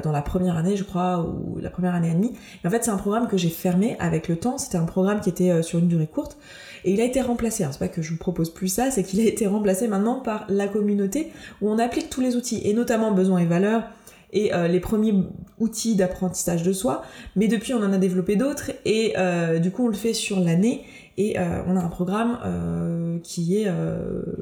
dans 0.04 0.12
la 0.12 0.24
première 0.24 0.58
année 0.58 0.76
je 0.76 0.84
crois 0.84 1.22
ou 1.22 1.60
la 1.60 1.70
première 1.70 1.94
année 1.94 2.10
et 2.10 2.14
demie. 2.14 2.34
Et 2.64 2.68
en 2.68 2.72
fait 2.72 2.84
c'est 2.84 2.92
un 2.92 2.98
programme 2.98 3.28
que 3.28 3.38
j'ai 3.38 3.50
fermé 3.50 3.96
avec 4.00 4.28
le 4.28 4.38
temps. 4.38 4.58
C'était 4.58 4.78
un 4.78 4.86
programme 4.86 5.22
qui 5.22 5.30
était 5.30 5.62
sur 5.62 5.80
une 5.80 5.88
durée 5.88 6.08
courte 6.08 6.38
et 6.84 6.94
il 6.94 7.02
a 7.02 7.04
été 7.04 7.22
remplacé. 7.22 7.66
c'est 7.70 7.80
pas 7.80 7.88
que 7.88 8.02
je 8.02 8.12
vous 8.12 8.18
propose 8.18 8.52
plus 8.52 8.70
ça, 8.70 8.90
c'est 8.90 9.04
qu'il 9.04 9.20
a 9.20 9.24
été 9.24 9.46
remplacé 9.46 9.88
maintenant 9.88 10.20
par 10.20 10.46
la 10.50 10.68
communauté 10.68 11.32
où 11.62 11.70
on 11.70 11.78
applique 11.78 12.10
tous 12.10 12.22
les 12.22 12.36
outils 12.36 12.62
et 12.64 12.74
notamment 12.74 13.12
besoins 13.12 13.40
et 13.40 13.46
valeurs 13.46 13.84
et 14.32 14.54
euh, 14.54 14.68
les 14.68 14.80
premiers 14.80 15.14
outils 15.60 15.96
d'apprentissage 15.96 16.64
de 16.64 16.72
soi, 16.74 17.04
mais 17.36 17.48
depuis 17.48 17.74
on 17.74 17.84
en 17.84 17.92
a 17.92 17.98
développé 17.98 18.36
d'autres 18.36 18.72
et 18.86 19.14
euh, 19.18 19.60
du 19.60 19.72
coup 19.72 19.86
on 19.86 19.88
le 19.88 19.94
fait 19.94 20.14
sur 20.14 20.40
l'année 20.40 20.86
et 21.18 21.38
euh, 21.38 21.62
on 21.68 21.76
a 21.76 21.82
un 21.82 21.90
programme 21.90 22.40
qui 23.24 23.58
est 23.58 23.68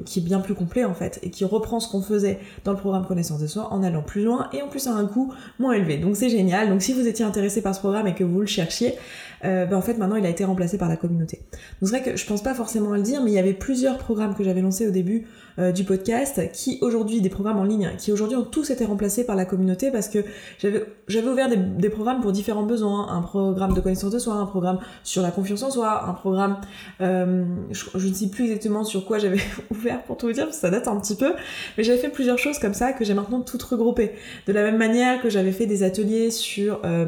qui 0.04 0.20
est 0.20 0.22
bien 0.22 0.38
plus 0.38 0.54
complet 0.54 0.84
en 0.84 0.94
fait 0.94 1.18
et 1.22 1.30
qui 1.30 1.44
reprend 1.44 1.80
ce 1.80 1.90
qu'on 1.90 2.02
faisait 2.02 2.38
dans 2.64 2.72
le 2.72 2.78
programme 2.78 3.04
connaissance 3.06 3.40
de 3.40 3.48
soi 3.48 3.72
en 3.72 3.82
allant 3.82 4.02
plus 4.02 4.22
loin 4.22 4.48
et 4.52 4.62
en 4.62 4.68
plus 4.68 4.86
à 4.86 4.92
un 4.92 5.06
coût 5.06 5.32
moins 5.58 5.72
élevé. 5.72 5.98
Donc 5.98 6.16
c'est 6.16 6.28
génial. 6.28 6.68
Donc 6.68 6.82
si 6.82 6.92
vous 6.92 7.08
étiez 7.08 7.24
intéressé 7.24 7.62
par 7.62 7.74
ce 7.74 7.80
programme 7.80 8.06
et 8.06 8.14
que 8.14 8.24
vous 8.24 8.40
le 8.40 8.46
cherchiez, 8.46 8.94
ben 9.42 9.74
en 9.74 9.82
fait 9.82 9.98
maintenant 9.98 10.16
il 10.16 10.26
a 10.26 10.28
été 10.28 10.44
remplacé 10.44 10.78
par 10.78 10.88
la 10.88 10.96
communauté. 10.96 11.40
Donc 11.80 11.90
c'est 11.90 11.98
vrai 11.98 12.02
que 12.02 12.16
je 12.16 12.26
pense 12.26 12.42
pas 12.42 12.54
forcément 12.54 12.92
à 12.92 12.96
le 12.96 13.02
dire, 13.02 13.22
mais 13.22 13.30
il 13.30 13.34
y 13.34 13.38
avait 13.38 13.54
plusieurs 13.54 13.98
programmes 13.98 14.34
que 14.34 14.44
j'avais 14.44 14.62
lancés 14.62 14.86
au 14.86 14.90
début 14.90 15.26
euh, 15.58 15.72
du 15.72 15.82
podcast, 15.82 16.40
qui 16.52 16.78
aujourd'hui, 16.82 17.20
des 17.20 17.30
programmes 17.30 17.58
en 17.58 17.64
ligne, 17.64 17.90
qui 17.98 18.12
aujourd'hui 18.12 18.36
ont 18.36 18.44
tous 18.44 18.70
été 18.70 18.84
remplacés 18.84 19.26
par 19.26 19.34
la 19.34 19.44
communauté 19.44 19.90
parce 19.90 20.08
que 20.08 20.20
j'avais, 20.58 20.84
ouvert 21.26 21.48
des, 21.48 21.56
des, 21.56 21.88
programmes 21.88 22.20
pour 22.20 22.30
différents 22.30 22.62
besoins, 22.62 23.08
un 23.08 23.22
programme 23.22 23.74
de 23.74 23.80
connaissance 23.80 24.12
de 24.12 24.20
soi, 24.20 24.34
un 24.34 24.46
programme 24.46 24.78
sur 25.02 25.20
la 25.20 25.32
confiance 25.32 25.64
en 25.64 25.70
soi, 25.70 26.04
un 26.08 26.12
programme, 26.12 26.58
euh, 27.00 27.44
je, 27.72 28.08
ne 28.08 28.14
sais 28.14 28.28
plus 28.28 28.44
exactement 28.44 28.84
sur 28.84 29.04
quoi 29.04 29.18
j'avais 29.18 29.40
ouvert 29.72 30.00
pour 30.04 30.16
tout 30.16 30.28
vous 30.28 30.32
dire, 30.32 30.44
parce 30.44 30.58
que 30.58 30.60
ça 30.60 30.70
date 30.70 30.86
un 30.86 31.00
petit 31.00 31.16
peu, 31.16 31.32
mais 31.76 31.82
j'avais 31.82 31.98
fait 31.98 32.10
plusieurs 32.10 32.38
choses 32.38 32.60
comme 32.60 32.74
ça 32.74 32.92
que 32.92 33.04
j'ai 33.04 33.14
maintenant 33.14 33.40
toutes 33.40 33.64
regroupées. 33.64 34.12
De 34.46 34.52
la 34.52 34.62
même 34.62 34.76
manière 34.76 35.20
que 35.20 35.28
j'avais 35.28 35.52
fait 35.52 35.66
des 35.66 35.82
ateliers 35.82 36.30
sur 36.30 36.80
euh, 36.84 37.04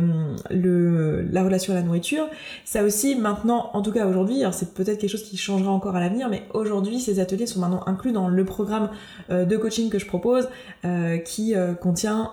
le, 0.50 1.23
la 1.31 1.44
relation 1.44 1.73
à 1.73 1.77
la 1.77 1.82
nourriture, 1.82 2.19
ça 2.64 2.82
aussi 2.82 3.14
maintenant, 3.14 3.70
en 3.72 3.82
tout 3.82 3.93
cas 3.93 4.06
aujourd'hui, 4.06 4.40
alors 4.40 4.55
c'est 4.55 4.75
peut-être 4.75 4.99
quelque 4.99 5.11
chose 5.11 5.25
qui 5.25 5.37
changera 5.37 5.70
encore 5.70 5.96
à 5.96 6.00
l'avenir, 6.00 6.28
mais 6.28 6.43
aujourd'hui 6.55 7.00
ces 7.00 7.20
ateliers 7.20 7.46
sont 7.46 7.61
maintenant 7.61 7.82
inclus 7.87 8.12
dans 8.12 8.28
le 8.28 8.44
programme 8.44 8.90
euh, 9.31 9.44
de 9.44 9.56
coaching 9.56 9.90
que 9.90 9.99
je 9.99 10.06
propose 10.06 10.49
euh, 10.84 11.19
qui 11.19 11.55
euh, 11.55 11.75
contient 11.75 12.32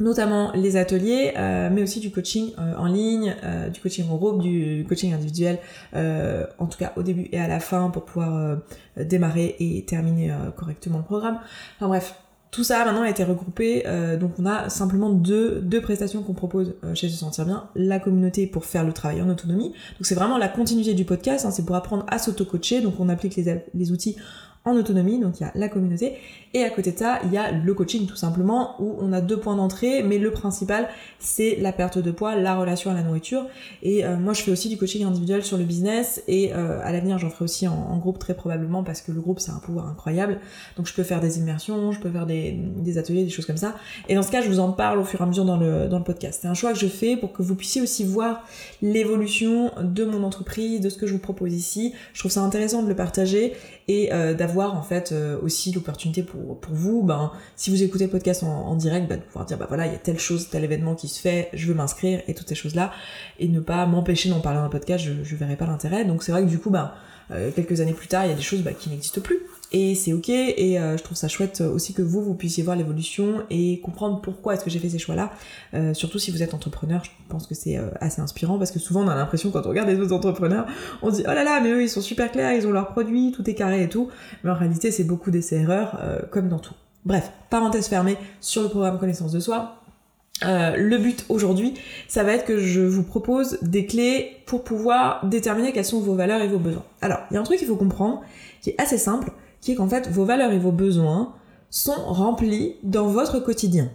notamment 0.00 0.52
les 0.54 0.76
ateliers, 0.78 1.34
mais 1.36 1.82
aussi 1.82 2.00
du 2.00 2.10
coaching 2.10 2.54
en 2.56 2.86
ligne, 2.86 3.36
du 3.72 3.78
coaching 3.78 4.08
en 4.10 4.16
groupe, 4.16 4.40
du 4.40 4.86
coaching 4.88 5.12
individuel, 5.12 5.58
en 5.94 6.66
tout 6.66 6.78
cas 6.78 6.92
au 6.96 7.02
début 7.02 7.28
et 7.30 7.38
à 7.38 7.46
la 7.46 7.60
fin 7.60 7.90
pour 7.90 8.06
pouvoir 8.06 8.56
démarrer 8.96 9.54
et 9.60 9.84
terminer 9.84 10.34
correctement 10.56 10.96
le 10.96 11.04
programme. 11.04 11.38
Enfin 11.76 11.88
bref, 11.88 12.16
tout 12.52 12.62
ça 12.62 12.84
maintenant 12.84 13.02
a 13.02 13.10
été 13.10 13.24
regroupé, 13.24 13.82
donc 14.20 14.32
on 14.38 14.46
a 14.46 14.68
simplement 14.68 15.10
deux, 15.10 15.60
deux 15.60 15.80
prestations 15.80 16.22
qu'on 16.22 16.34
propose 16.34 16.74
chez 16.94 17.08
Se 17.08 17.16
Sentir 17.16 17.46
Bien, 17.46 17.68
la 17.74 17.98
communauté 17.98 18.46
pour 18.46 18.64
faire 18.64 18.84
le 18.84 18.92
travail 18.92 19.20
en 19.22 19.28
autonomie, 19.28 19.70
donc 19.70 20.02
c'est 20.02 20.14
vraiment 20.14 20.38
la 20.38 20.48
continuité 20.48 20.94
du 20.94 21.04
podcast, 21.04 21.44
hein, 21.44 21.50
c'est 21.50 21.64
pour 21.64 21.74
apprendre 21.74 22.04
à 22.08 22.18
s'auto-coacher, 22.18 22.82
donc 22.82 23.00
on 23.00 23.08
applique 23.08 23.36
les, 23.36 23.64
les 23.74 23.90
outils 23.90 24.16
en 24.64 24.76
autonomie, 24.76 25.18
donc 25.18 25.40
il 25.40 25.42
y 25.42 25.46
a 25.46 25.52
la 25.54 25.68
communauté, 25.68 26.14
et 26.54 26.64
à 26.64 26.70
côté 26.70 26.92
de 26.92 26.98
ça, 26.98 27.20
il 27.24 27.32
y 27.32 27.38
a 27.38 27.50
le 27.50 27.74
coaching 27.74 28.06
tout 28.06 28.16
simplement, 28.16 28.76
où 28.78 28.96
on 29.00 29.12
a 29.12 29.20
deux 29.20 29.38
points 29.38 29.56
d'entrée, 29.56 30.02
mais 30.02 30.18
le 30.18 30.30
principal, 30.30 30.88
c'est 31.18 31.56
la 31.56 31.72
perte 31.72 31.98
de 31.98 32.10
poids, 32.10 32.36
la 32.36 32.56
relation 32.56 32.90
à 32.90 32.94
la 32.94 33.02
nourriture. 33.02 33.46
Et 33.82 34.04
euh, 34.04 34.16
moi, 34.16 34.34
je 34.34 34.42
fais 34.42 34.50
aussi 34.50 34.68
du 34.68 34.76
coaching 34.76 35.04
individuel 35.04 35.42
sur 35.44 35.56
le 35.56 35.64
business, 35.64 36.22
et 36.28 36.52
euh, 36.54 36.80
à 36.82 36.92
l'avenir, 36.92 37.18
j'en 37.18 37.30
ferai 37.30 37.44
aussi 37.44 37.66
en, 37.68 37.96
groupe 38.02 38.18
très 38.18 38.34
probablement, 38.34 38.82
parce 38.82 39.00
que 39.00 39.12
le 39.12 39.20
groupe, 39.20 39.40
c'est 39.40 39.52
un 39.52 39.60
pouvoir 39.60 39.86
incroyable. 39.86 40.40
Donc 40.76 40.86
je 40.86 40.94
peux 40.94 41.04
faire 41.04 41.20
des 41.20 41.38
immersions, 41.38 41.92
je 41.92 42.00
peux 42.00 42.10
faire 42.10 42.26
des, 42.26 42.52
des, 42.52 42.98
ateliers, 42.98 43.24
des 43.24 43.30
choses 43.30 43.46
comme 43.46 43.56
ça. 43.56 43.76
Et 44.08 44.14
dans 44.14 44.22
ce 44.22 44.30
cas, 44.30 44.42
je 44.42 44.48
vous 44.48 44.58
en 44.58 44.72
parle 44.72 44.98
au 44.98 45.04
fur 45.04 45.20
et 45.20 45.22
à 45.22 45.26
mesure 45.26 45.44
dans 45.44 45.56
le, 45.56 45.88
dans 45.88 45.98
le 45.98 46.04
podcast. 46.04 46.40
C'est 46.42 46.48
un 46.48 46.54
choix 46.54 46.72
que 46.72 46.78
je 46.78 46.88
fais 46.88 47.16
pour 47.16 47.32
que 47.32 47.42
vous 47.42 47.54
puissiez 47.54 47.80
aussi 47.80 48.04
voir 48.04 48.44
l'évolution 48.80 49.70
de 49.80 50.04
mon 50.04 50.24
entreprise, 50.24 50.80
de 50.80 50.88
ce 50.88 50.98
que 50.98 51.06
je 51.06 51.12
vous 51.12 51.18
propose 51.20 51.54
ici. 51.54 51.94
Je 52.12 52.20
trouve 52.20 52.32
ça 52.32 52.40
intéressant 52.40 52.82
de 52.82 52.88
le 52.88 52.96
partager 52.96 53.52
et 53.88 54.12
euh, 54.12 54.34
d'avoir 54.34 54.76
en 54.76 54.82
fait 54.82 55.12
euh, 55.12 55.38
aussi 55.42 55.72
l'opportunité 55.72 56.22
pour, 56.22 56.40
pour 56.60 56.74
vous, 56.74 57.02
ben, 57.02 57.32
si 57.56 57.70
vous 57.70 57.82
écoutez 57.82 58.04
le 58.04 58.10
podcast 58.10 58.42
en, 58.42 58.74
direct, 58.76 59.08
ben, 59.08 59.18
de 59.18 59.22
pouvoir 59.22 59.46
dire 59.46 59.58
bah 59.58 59.66
voilà, 59.68 59.86
il 59.86 59.92
y 59.92 59.96
a 59.96 59.98
telle 59.98 60.18
chose, 60.18 60.48
tel 60.48 60.64
événement 60.64 60.94
qui 60.94 61.08
se 61.08 61.20
fait, 61.20 61.48
je 61.52 61.66
veux 61.66 61.74
m'inscrire 61.74 62.22
et 62.28 62.34
toutes 62.34 62.48
ces 62.48 62.54
choses-là, 62.54 62.92
et 63.38 63.48
ne 63.48 63.60
pas 63.60 63.86
m'empêcher 63.86 64.28
d'en 64.28 64.40
parler 64.40 64.58
dans 64.58 64.64
le 64.64 64.70
podcast, 64.70 65.04
je, 65.04 65.24
je 65.24 65.36
verrai 65.36 65.56
pas 65.56 65.66
l'intérêt. 65.66 66.04
Donc 66.04 66.22
c'est 66.22 66.32
vrai 66.32 66.42
que 66.42 66.48
du 66.48 66.58
coup, 66.58 66.70
ben, 66.70 66.92
euh, 67.30 67.50
quelques 67.50 67.80
années 67.80 67.94
plus 67.94 68.08
tard, 68.08 68.24
il 68.26 68.30
y 68.30 68.32
a 68.32 68.36
des 68.36 68.42
choses 68.42 68.62
bah, 68.62 68.72
qui 68.72 68.90
n'existent 68.90 69.20
plus 69.20 69.40
et 69.72 69.94
c'est 69.94 70.12
ok 70.12 70.28
et 70.28 70.78
euh, 70.78 70.96
je 70.96 71.02
trouve 71.02 71.16
ça 71.16 71.28
chouette 71.28 71.60
aussi 71.60 71.94
que 71.94 72.02
vous 72.02 72.22
vous 72.22 72.34
puissiez 72.34 72.62
voir 72.62 72.76
l'évolution 72.76 73.42
et 73.50 73.80
comprendre 73.80 74.20
pourquoi 74.20 74.54
est-ce 74.54 74.64
que 74.64 74.70
j'ai 74.70 74.78
fait 74.78 74.90
ces 74.90 74.98
choix 74.98 75.14
là 75.14 75.32
euh, 75.74 75.94
surtout 75.94 76.18
si 76.18 76.30
vous 76.30 76.42
êtes 76.42 76.54
entrepreneur 76.54 77.02
je 77.04 77.10
pense 77.28 77.46
que 77.46 77.54
c'est 77.54 77.78
euh, 77.78 77.88
assez 78.00 78.20
inspirant 78.20 78.58
parce 78.58 78.70
que 78.70 78.78
souvent 78.78 79.02
on 79.02 79.08
a 79.08 79.14
l'impression 79.14 79.50
quand 79.50 79.64
on 79.64 79.70
regarde 79.70 79.88
les 79.88 79.98
autres 79.98 80.14
entrepreneurs 80.14 80.66
on 81.02 81.10
se 81.10 81.16
dit 81.16 81.24
oh 81.24 81.32
là 81.32 81.44
là 81.44 81.60
mais 81.60 81.70
eux 81.70 81.82
ils 81.82 81.88
sont 81.88 82.02
super 82.02 82.30
clairs 82.30 82.52
ils 82.52 82.66
ont 82.66 82.72
leurs 82.72 82.88
produits 82.88 83.32
tout 83.32 83.48
est 83.48 83.54
carré 83.54 83.82
et 83.82 83.88
tout. 83.88 84.08
Mais 84.44 84.50
en 84.50 84.54
réalité 84.54 84.90
c'est 84.90 85.04
beaucoup 85.04 85.30
d'essais 85.30 85.56
erreurs 85.56 86.00
comme 86.30 86.48
dans 86.48 86.58
tout. 86.58 86.74
Bref 87.04 87.30
parenthèse 87.50 87.88
fermée 87.88 88.16
sur 88.40 88.62
le 88.62 88.68
programme 88.68 88.98
connaissance 88.98 89.32
de 89.32 89.40
soi. 89.40 89.78
Le 90.42 90.96
but 90.98 91.24
aujourd'hui, 91.28 91.74
ça 92.08 92.24
va 92.24 92.32
être 92.32 92.44
que 92.44 92.58
je 92.58 92.80
vous 92.80 93.04
propose 93.04 93.58
des 93.62 93.86
clés 93.86 94.36
pour 94.46 94.64
pouvoir 94.64 95.24
déterminer 95.26 95.72
quelles 95.72 95.84
sont 95.84 96.00
vos 96.00 96.14
valeurs 96.14 96.42
et 96.42 96.48
vos 96.48 96.58
besoins. 96.58 96.84
Alors, 97.00 97.20
il 97.30 97.34
y 97.34 97.36
a 97.36 97.40
un 97.40 97.44
truc 97.44 97.58
qu'il 97.58 97.68
faut 97.68 97.76
comprendre 97.76 98.22
qui 98.60 98.70
est 98.70 98.80
assez 98.80 98.98
simple, 98.98 99.30
qui 99.62 99.72
est 99.72 99.74
qu'en 99.76 99.88
fait, 99.88 100.10
vos 100.10 100.26
valeurs 100.26 100.52
et 100.52 100.58
vos 100.58 100.72
besoins 100.72 101.32
sont 101.70 101.94
remplis 101.94 102.76
dans 102.82 103.06
votre 103.06 103.38
quotidien. 103.38 103.88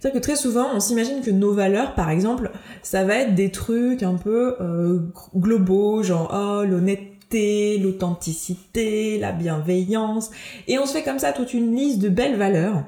C'est-à-dire 0.00 0.20
que 0.20 0.24
très 0.24 0.36
souvent, 0.36 0.66
on 0.74 0.80
s'imagine 0.80 1.20
que 1.20 1.30
nos 1.30 1.52
valeurs, 1.52 1.94
par 1.94 2.10
exemple, 2.10 2.50
ça 2.82 3.04
va 3.04 3.14
être 3.18 3.36
des 3.36 3.52
trucs 3.52 4.02
un 4.02 4.14
peu 4.14 4.56
euh, 4.60 4.98
globaux, 5.36 6.02
genre 6.02 6.30
oh 6.34 6.64
l'honnêteté, 6.64 7.78
l'authenticité, 7.78 9.18
la 9.18 9.32
bienveillance, 9.32 10.30
et 10.66 10.78
on 10.78 10.86
se 10.86 10.92
fait 10.92 11.04
comme 11.04 11.18
ça 11.20 11.32
toute 11.32 11.54
une 11.54 11.74
liste 11.74 12.00
de 12.00 12.08
belles 12.08 12.36
valeurs. 12.36 12.82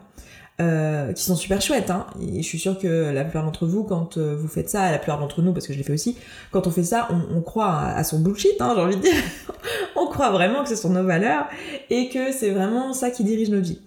Euh, 0.59 1.13
qui 1.13 1.23
sont 1.23 1.37
super 1.37 1.61
chouettes, 1.61 1.91
hein. 1.91 2.07
Et 2.23 2.41
je 2.41 2.47
suis 2.47 2.59
sûre 2.59 2.79
que 2.79 3.11
la 3.11 3.25
plupart 3.25 3.45
d'entre 3.45 3.67
vous, 3.67 3.85
quand 3.85 4.17
euh, 4.17 4.35
vous 4.35 4.49
faites 4.49 4.71
ça, 4.71 4.91
la 4.91 4.97
plupart 4.97 5.19
d'entre 5.19 5.43
nous, 5.43 5.53
parce 5.53 5.67
que 5.67 5.75
je 5.75 5.79
l'ai 5.79 5.85
fait 5.85 5.93
aussi, 5.93 6.17
quand 6.51 6.67
on 6.67 6.71
fait 6.71 6.83
ça, 6.83 7.09
on, 7.35 7.43
croit 7.43 7.79
à, 7.79 8.03
son 8.05 8.21
bullshit, 8.21 8.59
hein, 8.61 8.73
j'ai 8.75 8.81
envie 8.81 8.97
de 8.97 9.03
dire. 9.03 9.13
on 9.97 10.07
croit 10.07 10.31
vraiment 10.31 10.63
que 10.63 10.71
ce 10.71 10.77
sont 10.77 10.89
nos 10.89 11.05
valeurs 11.05 11.47
et 11.91 12.09
que 12.09 12.33
c'est 12.33 12.53
vraiment 12.53 12.95
ça 12.95 13.11
qui 13.11 13.23
dirige 13.23 13.51
notre 13.51 13.67
vie. 13.67 13.81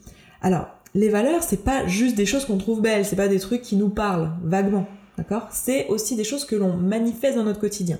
Alors, 0.43 0.67
les 0.93 1.09
valeurs, 1.09 1.41
c'est 1.41 1.63
pas 1.63 1.87
juste 1.87 2.15
des 2.15 2.27
choses 2.27 2.45
qu'on 2.45 2.59
trouve 2.59 2.81
belles, 2.81 3.03
c'est 3.03 3.15
pas 3.15 3.27
des 3.27 3.39
trucs 3.39 3.63
qui 3.63 3.75
nous 3.75 3.89
parlent 3.89 4.31
vaguement, 4.43 4.87
d'accord? 5.17 5.47
C'est 5.51 5.87
aussi 5.87 6.15
des 6.15 6.23
choses 6.23 6.45
que 6.45 6.55
l'on 6.55 6.77
manifeste 6.77 7.35
dans 7.35 7.45
notre 7.45 7.59
quotidien. 7.59 7.97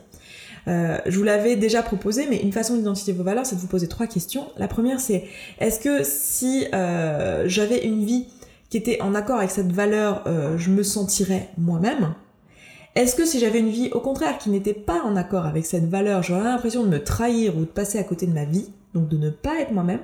Euh, 0.68 1.00
je 1.08 1.18
vous 1.18 1.24
l'avais 1.24 1.56
déjà 1.56 1.82
proposé, 1.82 2.28
mais 2.30 2.38
une 2.38 2.52
façon 2.52 2.76
d'identifier 2.76 3.14
vos 3.14 3.24
valeurs, 3.24 3.48
c'est 3.48 3.56
de 3.56 3.62
vous 3.62 3.68
poser 3.68 3.88
trois 3.88 4.06
questions. 4.06 4.46
La 4.58 4.68
première, 4.68 5.00
c'est 5.00 5.26
est-ce 5.60 5.80
que 5.80 6.04
si 6.04 6.68
euh, 6.74 7.46
j'avais 7.48 7.84
une 7.84 8.06
vie 8.06 8.28
qui 8.70 8.78
était 8.78 9.02
en 9.02 9.16
accord 9.16 9.38
avec 9.38 9.52
cette 9.52 9.72
valeur, 9.72 10.24
euh, 10.28 10.58
je 10.58 10.70
me 10.70 10.84
sentirais 10.84 11.50
moi-même 11.58 12.14
Est-ce 12.96 13.16
que 13.16 13.26
si 13.26 13.40
j'avais 13.40 13.60
une 13.60 13.70
vie, 13.70 13.90
au 13.94 14.00
contraire, 14.00 14.38
qui 14.38 14.50
n'était 14.50 14.74
pas 14.74 15.02
en 15.04 15.16
accord 15.16 15.46
avec 15.46 15.66
cette 15.66 15.90
valeur, 15.90 16.24
j'aurais 16.24 16.44
l'impression 16.44 16.84
de 16.84 16.90
me 16.90 17.04
trahir 17.04 17.58
ou 17.58 17.62
de 17.62 17.66
passer 17.66 17.98
à 17.98 18.04
côté 18.04 18.28
de 18.28 18.34
ma 18.34 18.46
vie, 18.46 18.70
donc 18.94 19.10
de 19.10 19.18
ne 19.18 19.30
pas 19.30 19.60
être 19.60 19.72
moi-même? 19.72 20.02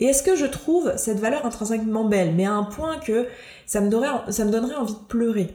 Et 0.00 0.06
est-ce 0.06 0.22
que 0.22 0.34
je 0.34 0.46
trouve 0.46 0.92
cette 0.96 1.20
valeur 1.20 1.44
intrinsèquement 1.44 2.04
belle, 2.04 2.34
mais 2.34 2.46
à 2.46 2.52
un 2.52 2.64
point 2.64 2.96
que 2.98 3.26
ça 3.66 3.80
me 3.80 3.90
donnerait, 3.90 4.74
envie 4.74 4.94
de 4.94 4.98
pleurer? 5.08 5.54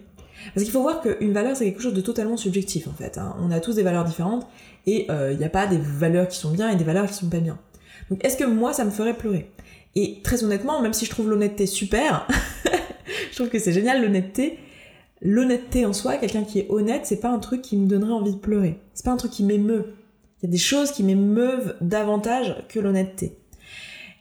Parce 0.54 0.64
qu'il 0.64 0.72
faut 0.72 0.84
voir 0.84 1.02
qu'une 1.02 1.34
valeur, 1.34 1.56
c'est 1.56 1.66
quelque 1.66 1.82
chose 1.82 1.96
de 1.96 2.02
totalement 2.02 2.38
subjectif, 2.38 2.88
en 2.88 2.94
fait. 2.94 3.18
Hein. 3.18 3.36
On 3.42 3.50
a 3.50 3.60
tous 3.60 3.76
des 3.76 3.84
valeurs 3.84 4.04
différentes, 4.04 4.46
et 4.86 5.06
il 5.06 5.12
euh, 5.12 5.34
n'y 5.34 5.44
a 5.44 5.50
pas 5.50 5.66
des 5.66 5.80
valeurs 5.80 6.28
qui 6.28 6.38
sont 6.38 6.52
bien 6.52 6.70
et 6.70 6.76
des 6.76 6.84
valeurs 6.84 7.08
qui 7.08 7.16
sont 7.16 7.30
pas 7.30 7.40
bien. 7.40 7.58
Donc 8.10 8.24
est-ce 8.24 8.38
que 8.38 8.44
moi, 8.44 8.74
ça 8.74 8.86
me 8.86 8.92
ferait 8.92 9.16
pleurer? 9.16 9.50
Et 9.96 10.22
très 10.24 10.44
honnêtement, 10.44 10.82
même 10.82 10.94
si 10.94 11.06
je 11.06 11.10
trouve 11.10 11.30
l'honnêteté 11.30 11.66
super, 11.66 12.28
je 13.32 13.36
trouve 13.36 13.50
que 13.50 13.60
c'est 13.60 13.72
génial 13.72 14.02
l'honnêteté, 14.02 14.60
l'honnêteté 15.22 15.86
en 15.86 15.94
soi, 15.94 16.18
quelqu'un 16.18 16.44
qui 16.44 16.60
est 16.60 16.68
honnête, 16.70 17.06
c'est 17.06 17.22
pas 17.22 17.30
un 17.30 17.40
truc 17.40 17.62
qui 17.62 17.78
me 17.78 17.88
donnerait 17.88 18.12
envie 18.12 18.34
de 18.34 18.40
pleurer. 18.40 18.80
C'est 18.94 19.06
pas 19.06 19.12
un 19.12 19.18
truc 19.18 19.32
qui 19.32 19.44
m'émeut. 19.44 19.94
Il 20.42 20.48
y 20.48 20.50
a 20.50 20.52
des 20.52 20.58
choses 20.58 20.92
qui 20.92 21.04
m'émeuvent 21.04 21.76
davantage 21.80 22.56
que 22.68 22.80
l'honnêteté. 22.80 23.38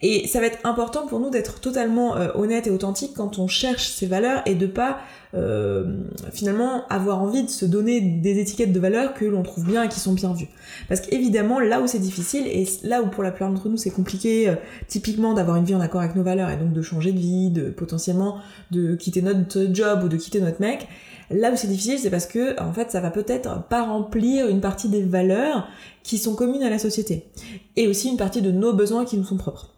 Et 0.02 0.26
ça 0.26 0.40
va 0.40 0.46
être 0.46 0.58
important 0.64 1.06
pour 1.06 1.20
nous 1.20 1.30
d'être 1.30 1.60
totalement 1.60 2.16
euh, 2.16 2.28
honnête 2.34 2.66
et 2.66 2.70
authentique 2.70 3.12
quand 3.16 3.38
on 3.38 3.48
cherche 3.48 3.88
ces 3.88 4.06
valeurs 4.06 4.42
et 4.44 4.54
de 4.54 4.66
pas 4.66 4.98
euh, 5.34 5.96
finalement 6.32 6.86
avoir 6.88 7.22
envie 7.22 7.42
de 7.42 7.48
se 7.48 7.64
donner 7.64 8.00
des 8.00 8.38
étiquettes 8.38 8.72
de 8.72 8.80
valeurs 8.80 9.14
que 9.14 9.24
l'on 9.24 9.42
trouve 9.42 9.64
bien 9.64 9.82
et 9.82 9.88
qui 9.88 10.00
sont 10.00 10.12
bien 10.12 10.32
vues. 10.32 10.48
Parce 10.88 11.00
qu'évidemment, 11.00 11.58
là 11.58 11.80
où 11.80 11.86
c'est 11.86 11.98
difficile 11.98 12.46
et 12.46 12.68
là 12.82 13.02
où 13.02 13.08
pour 13.08 13.22
la 13.22 13.30
plupart 13.30 13.50
d'entre 13.50 13.68
nous 13.68 13.76
c'est 13.76 13.90
compliqué 13.90 14.48
euh, 14.48 14.56
typiquement 14.88 15.32
d'avoir 15.32 15.56
une 15.56 15.64
vie 15.64 15.74
en 15.74 15.80
accord 15.80 16.02
avec 16.02 16.16
nos 16.16 16.22
valeurs 16.22 16.50
et 16.50 16.56
donc 16.56 16.72
de 16.72 16.82
changer 16.82 17.12
de 17.12 17.18
vie, 17.18 17.50
de 17.50 17.70
potentiellement 17.70 18.36
de 18.70 18.96
quitter 18.96 19.22
notre 19.22 19.72
job 19.72 20.02
ou 20.04 20.08
de 20.08 20.16
quitter 20.16 20.40
notre 20.40 20.60
mec, 20.60 20.86
Là 21.34 21.50
où 21.50 21.56
c'est 21.56 21.66
difficile, 21.66 21.98
c'est 21.98 22.10
parce 22.10 22.26
que 22.26 22.60
en 22.60 22.72
fait, 22.72 22.90
ça 22.90 23.00
va 23.00 23.10
peut-être 23.10 23.64
pas 23.68 23.82
remplir 23.82 24.48
une 24.48 24.60
partie 24.60 24.88
des 24.88 25.02
valeurs 25.02 25.66
qui 26.02 26.18
sont 26.18 26.34
communes 26.34 26.62
à 26.62 26.70
la 26.70 26.78
société 26.78 27.26
et 27.76 27.88
aussi 27.88 28.08
une 28.08 28.16
partie 28.16 28.40
de 28.40 28.52
nos 28.52 28.72
besoins 28.72 29.04
qui 29.04 29.16
nous 29.16 29.24
sont 29.24 29.36
propres. 29.36 29.70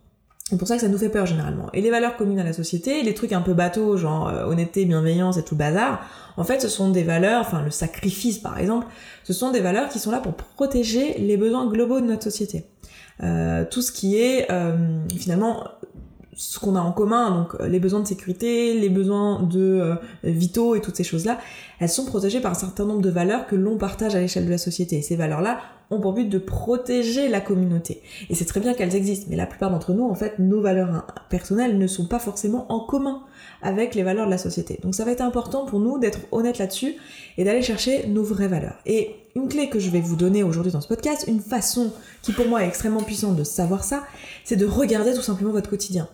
C'est 0.48 0.58
pour 0.58 0.68
ça 0.68 0.76
que 0.76 0.82
ça 0.82 0.88
nous 0.88 0.98
fait 0.98 1.08
peur 1.08 1.26
généralement. 1.26 1.70
Et 1.72 1.80
les 1.80 1.90
valeurs 1.90 2.16
communes 2.16 2.38
à 2.38 2.44
la 2.44 2.52
société, 2.52 3.02
les 3.02 3.14
trucs 3.14 3.32
un 3.32 3.40
peu 3.40 3.54
bateaux, 3.54 3.96
genre 3.96 4.28
euh, 4.28 4.44
honnêteté, 4.44 4.84
bienveillance 4.84 5.38
et 5.38 5.42
tout 5.42 5.56
bazar, 5.56 6.06
en 6.36 6.44
fait 6.44 6.60
ce 6.60 6.68
sont 6.68 6.90
des 6.90 7.02
valeurs, 7.02 7.40
enfin 7.40 7.62
le 7.62 7.70
sacrifice 7.70 8.38
par 8.38 8.58
exemple, 8.58 8.86
ce 9.25 9.32
sont 9.32 9.50
des 9.50 9.60
valeurs 9.60 9.88
qui 9.88 9.98
sont 9.98 10.12
là 10.12 10.20
pour 10.20 10.34
protéger 10.34 11.14
les 11.18 11.36
besoins 11.36 11.66
globaux 11.66 12.00
de 12.00 12.06
notre 12.06 12.22
société. 12.22 12.64
Euh, 13.22 13.64
tout 13.68 13.82
ce 13.82 13.90
qui 13.90 14.18
est 14.18 14.46
euh, 14.52 14.76
finalement 15.18 15.64
ce 16.37 16.59
qu'on 16.59 16.76
a 16.76 16.81
en 16.81 16.93
commun, 16.93 17.31
donc 17.31 17.61
les 17.61 17.81
besoins 17.81 18.00
de 18.00 18.07
sécurité, 18.07 18.78
les 18.78 18.90
besoins 18.90 19.43
de 19.43 19.97
vitaux 20.23 20.75
et 20.75 20.81
toutes 20.81 20.97
ces 20.97 21.05
choses-là, 21.05 21.38
elles 21.81 21.88
sont 21.88 22.05
protégées 22.05 22.40
par 22.40 22.52
un 22.52 22.55
certain 22.55 22.85
nombre 22.85 23.02
de 23.02 23.11
valeurs 23.11 23.47
que 23.47 23.57
l'on 23.57 23.78
partage 23.78 24.14
à 24.14 24.21
l'échelle 24.21 24.45
de 24.45 24.50
la 24.50 24.59
société. 24.59 24.99
Et 24.99 25.02
ces 25.02 25.16
valeurs-là, 25.16 25.59
ont 25.90 26.00
pour 26.00 26.12
but 26.12 26.28
de 26.28 26.38
protéger 26.38 27.28
la 27.28 27.40
communauté. 27.40 28.02
Et 28.28 28.35
c'est 28.35 28.45
très 28.45 28.61
bien 28.61 28.75
qu'elles 28.75 28.95
existent, 28.95 29.26
mais 29.31 29.37
la 29.37 29.47
plupart 29.47 29.71
d'entre 29.71 29.93
nous, 29.93 30.05
en 30.05 30.14
fait, 30.14 30.38
nos 30.38 30.61
valeurs 30.61 31.07
personnelles 31.31 31.78
ne 31.78 31.87
sont 31.87 32.07
pas 32.07 32.19
forcément 32.19 32.71
en 32.73 32.81
commun 32.81 33.23
avec 33.62 33.95
les 33.95 34.02
valeurs 34.02 34.26
de 34.26 34.31
la 34.31 34.38
société. 34.38 34.78
Donc 34.83 34.95
ça 34.95 35.05
va 35.05 35.12
être 35.12 35.21
important 35.21 35.64
pour 35.64 35.81
nous 35.81 35.99
d'être 35.99 36.21
honnête 36.33 36.59
là-dessus 36.59 36.95
et 37.38 37.45
d'aller 37.45 37.62
chercher 37.62 38.07
nos 38.09 38.23
vraies 38.23 38.49
valeurs. 38.49 38.78
Et 38.85 39.16
une 39.35 39.49
clé 39.49 39.69
que 39.69 39.78
je 39.78 39.90
vais 39.90 40.00
vous 40.00 40.16
donner 40.16 40.43
aujourd'hui 40.43 40.73
dans 40.73 40.81
ce 40.81 40.88
podcast, 40.88 41.25
une 41.28 41.40
façon 41.40 41.93
qui 42.23 42.33
pour 42.33 42.49
moi 42.49 42.64
est 42.64 42.69
extrêmement 42.69 43.02
puissante 43.02 43.37
de 43.37 43.45
savoir 43.45 43.85
ça, 43.85 44.05
c'est 44.45 44.57
de 44.57 44.66
regarder 44.66 45.14
tout 45.14 45.23
simplement 45.23 45.52
votre 45.52 45.71
quotidien. 45.71 46.09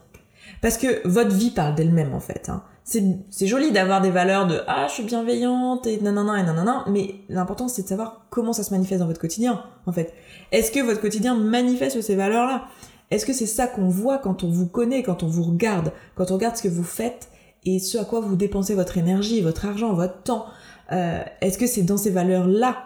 Parce 0.62 0.78
que 0.78 1.06
votre 1.06 1.34
vie 1.34 1.50
parle 1.50 1.74
d'elle-même 1.74 2.14
en 2.14 2.20
fait. 2.20 2.48
Hein. 2.48 2.62
C'est 2.84 3.46
joli 3.46 3.72
d'avoir 3.72 4.00
des 4.00 4.10
valeurs 4.10 4.46
de 4.46 4.60
ah 4.66 4.86
je 4.88 4.94
suis 4.94 5.02
bienveillante 5.04 5.86
et 5.86 6.00
nanana 6.00 6.40
et 6.40 6.42
nanana 6.42 6.84
mais 6.88 7.14
l'important 7.28 7.68
c'est 7.68 7.82
de 7.82 7.88
savoir 7.88 8.26
comment 8.30 8.52
ça 8.52 8.64
se 8.64 8.72
manifeste 8.72 9.00
dans 9.00 9.06
votre 9.06 9.20
quotidien 9.20 9.62
en 9.86 9.92
fait. 9.92 10.14
Est-ce 10.50 10.72
que 10.72 10.80
votre 10.80 11.00
quotidien 11.00 11.36
manifeste 11.36 12.00
ces 12.00 12.14
valeurs 12.14 12.46
là 12.46 12.64
est-ce 13.10 13.26
que 13.26 13.34
c'est 13.34 13.46
ça 13.46 13.66
qu'on 13.66 13.88
voit 13.88 14.16
quand 14.16 14.42
on 14.42 14.48
vous 14.48 14.66
connaît 14.66 15.02
quand 15.02 15.22
on 15.22 15.26
vous 15.26 15.42
regarde 15.42 15.92
quand 16.14 16.30
on 16.30 16.34
regarde 16.34 16.56
ce 16.56 16.62
que 16.62 16.68
vous 16.68 16.84
faites 16.84 17.28
et 17.64 17.78
ce 17.78 17.98
à 17.98 18.04
quoi 18.04 18.20
vous 18.20 18.36
dépensez 18.36 18.74
votre 18.74 18.96
énergie 18.96 19.42
votre 19.42 19.66
argent 19.66 19.92
votre 19.92 20.22
temps? 20.22 20.46
Euh, 20.92 21.22
est-ce 21.40 21.58
que 21.58 21.66
c'est 21.66 21.82
dans 21.82 21.96
ces 21.96 22.10
valeurs 22.10 22.46
là 22.46 22.84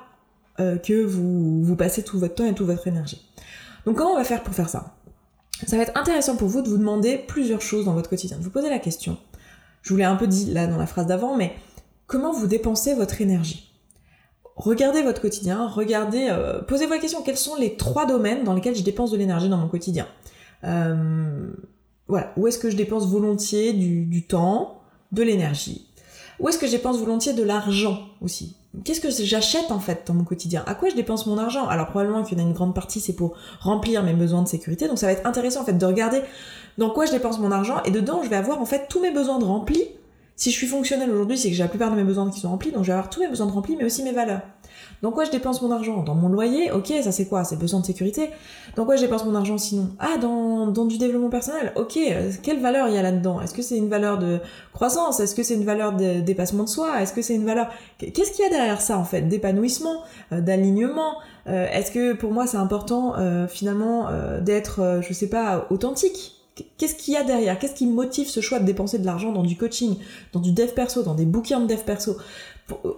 euh, 0.60 0.78
que 0.78 1.04
vous 1.04 1.62
vous 1.62 1.76
passez 1.76 2.02
tout 2.02 2.18
votre 2.18 2.34
temps 2.34 2.46
et 2.46 2.54
toute 2.54 2.66
votre 2.66 2.88
énergie? 2.88 3.30
Donc 3.84 3.96
comment 3.96 4.12
on 4.12 4.16
va 4.16 4.24
faire 4.24 4.42
pour 4.42 4.54
faire 4.54 4.68
ça? 4.68 4.95
Ça 5.66 5.76
va 5.76 5.82
être 5.84 5.96
intéressant 5.96 6.36
pour 6.36 6.48
vous 6.48 6.62
de 6.62 6.68
vous 6.68 6.78
demander 6.78 7.16
plusieurs 7.18 7.62
choses 7.62 7.84
dans 7.86 7.94
votre 7.94 8.10
quotidien 8.10 8.36
vous 8.40 8.50
poser 8.50 8.68
la 8.68 8.78
question. 8.78 9.16
Je 9.82 9.90
vous 9.90 9.96
l'ai 9.96 10.04
un 10.04 10.16
peu 10.16 10.26
dit 10.26 10.52
là 10.52 10.66
dans 10.66 10.76
la 10.76 10.86
phrase 10.86 11.06
d'avant, 11.06 11.36
mais 11.36 11.54
comment 12.06 12.32
vous 12.32 12.46
dépensez 12.46 12.94
votre 12.94 13.20
énergie? 13.20 13.70
Regardez 14.56 15.02
votre 15.02 15.20
quotidien, 15.20 15.68
regardez, 15.68 16.28
euh, 16.30 16.62
posez-vous 16.62 16.92
la 16.92 16.98
question, 16.98 17.22
quels 17.22 17.36
sont 17.36 17.56
les 17.56 17.76
trois 17.76 18.06
domaines 18.06 18.42
dans 18.42 18.54
lesquels 18.54 18.74
je 18.74 18.82
dépense 18.82 19.10
de 19.10 19.16
l'énergie 19.16 19.48
dans 19.48 19.58
mon 19.58 19.68
quotidien? 19.68 20.06
Euh, 20.64 21.50
Voilà, 22.08 22.32
où 22.36 22.46
est-ce 22.46 22.58
que 22.58 22.70
je 22.70 22.76
dépense 22.76 23.06
volontiers 23.06 23.72
du, 23.72 24.26
temps, 24.26 24.80
de 25.12 25.22
l'énergie? 25.22 25.88
Où 26.40 26.48
est-ce 26.48 26.58
que 26.58 26.66
je 26.66 26.72
dépense 26.72 26.98
volontiers 26.98 27.32
de 27.32 27.42
l'argent 27.42 28.08
aussi? 28.20 28.56
Qu'est-ce 28.84 29.00
que 29.00 29.10
j'achète 29.10 29.70
en 29.70 29.80
fait 29.80 30.04
dans 30.06 30.14
mon 30.14 30.24
quotidien? 30.24 30.62
À 30.66 30.74
quoi 30.74 30.88
je 30.88 30.94
dépense 30.94 31.26
mon 31.26 31.38
argent? 31.38 31.66
Alors 31.66 31.86
probablement 31.86 32.22
qu'il 32.22 32.38
y 32.38 32.40
en 32.40 32.44
a 32.44 32.46
une 32.46 32.54
grande 32.54 32.74
partie 32.74 33.00
c'est 33.00 33.14
pour 33.14 33.34
remplir 33.60 34.02
mes 34.02 34.12
besoins 34.12 34.42
de 34.42 34.48
sécurité, 34.48 34.86
donc 34.86 34.98
ça 34.98 35.06
va 35.06 35.12
être 35.12 35.26
intéressant 35.26 35.62
en 35.62 35.64
fait 35.64 35.78
de 35.78 35.86
regarder 35.86 36.20
dans 36.76 36.90
quoi 36.90 37.06
je 37.06 37.12
dépense 37.12 37.38
mon 37.38 37.50
argent 37.52 37.82
et 37.84 37.90
dedans 37.90 38.20
je 38.22 38.28
vais 38.28 38.36
avoir 38.36 38.60
en 38.60 38.66
fait 38.66 38.86
tous 38.88 39.00
mes 39.00 39.10
besoins 39.10 39.38
de 39.38 39.44
remplis. 39.44 39.84
Si 40.38 40.50
je 40.50 40.56
suis 40.56 40.66
fonctionnel 40.66 41.10
aujourd'hui, 41.10 41.38
c'est 41.38 41.48
que 41.48 41.54
j'ai 41.54 41.62
la 41.62 41.68
plupart 41.68 41.90
de 41.90 41.96
mes 41.96 42.04
besoins 42.04 42.30
qui 42.30 42.40
sont 42.40 42.50
remplis, 42.50 42.70
donc 42.70 42.82
je 42.82 42.88
vais 42.88 42.92
avoir 42.92 43.08
tous 43.08 43.20
mes 43.20 43.28
besoins 43.28 43.50
remplis, 43.50 43.74
mais 43.74 43.86
aussi 43.86 44.02
mes 44.02 44.12
valeurs. 44.12 44.42
Dans 45.00 45.10
quoi 45.10 45.24
je 45.24 45.30
dépense 45.30 45.62
mon 45.62 45.70
argent 45.70 46.02
Dans 46.02 46.14
mon 46.14 46.28
loyer, 46.28 46.70
ok, 46.72 46.92
ça 47.02 47.10
c'est 47.10 47.24
quoi? 47.24 47.44
C'est 47.44 47.56
besoin 47.58 47.80
de 47.80 47.86
sécurité. 47.86 48.28
Dans 48.76 48.84
quoi 48.84 48.96
je 48.96 49.00
dépense 49.00 49.24
mon 49.24 49.34
argent 49.34 49.56
sinon. 49.56 49.88
Ah, 49.98 50.18
dans, 50.20 50.66
dans 50.66 50.84
du 50.84 50.98
développement 50.98 51.30
personnel, 51.30 51.72
ok, 51.76 51.96
euh, 51.96 52.30
quelle 52.42 52.60
valeur 52.60 52.88
il 52.88 52.94
y 52.94 52.98
a 52.98 53.02
là-dedans? 53.02 53.40
Est-ce 53.40 53.54
que 53.54 53.62
c'est 53.62 53.78
une 53.78 53.88
valeur 53.88 54.18
de 54.18 54.40
croissance? 54.74 55.20
Est-ce 55.20 55.34
que 55.34 55.42
c'est 55.42 55.54
une 55.54 55.64
valeur 55.64 55.94
de 55.94 56.20
dépassement 56.20 56.64
de 56.64 56.68
soi? 56.68 57.00
Est-ce 57.00 57.14
que 57.14 57.22
c'est 57.22 57.34
une 57.34 57.46
valeur... 57.46 57.68
Qu'est-ce 57.98 58.32
qu'il 58.32 58.44
y 58.44 58.46
a 58.46 58.50
derrière 58.50 58.82
ça 58.82 58.98
en 58.98 59.04
fait? 59.04 59.22
D'épanouissement, 59.22 60.02
euh, 60.32 60.42
d'alignement 60.42 61.14
euh, 61.46 61.66
Est-ce 61.72 61.90
que 61.90 62.12
pour 62.12 62.32
moi 62.32 62.46
c'est 62.46 62.58
important 62.58 63.14
finalement 63.48 64.08
d'être, 64.42 65.00
je 65.06 65.12
sais 65.14 65.28
pas, 65.28 65.66
authentique? 65.70 66.35
Qu'est-ce 66.78 66.94
qu'il 66.94 67.14
y 67.14 67.16
a 67.16 67.22
derrière? 67.22 67.58
Qu'est-ce 67.58 67.74
qui 67.74 67.86
motive 67.86 68.28
ce 68.28 68.40
choix 68.40 68.58
de 68.58 68.64
dépenser 68.64 68.98
de 68.98 69.04
l'argent 69.04 69.30
dans 69.30 69.42
du 69.42 69.56
coaching, 69.56 69.96
dans 70.32 70.40
du 70.40 70.52
dev 70.52 70.68
perso, 70.68 71.02
dans 71.02 71.14
des 71.14 71.26
bouquins 71.26 71.60
de 71.60 71.66
dev 71.66 71.80
perso? 71.84 72.16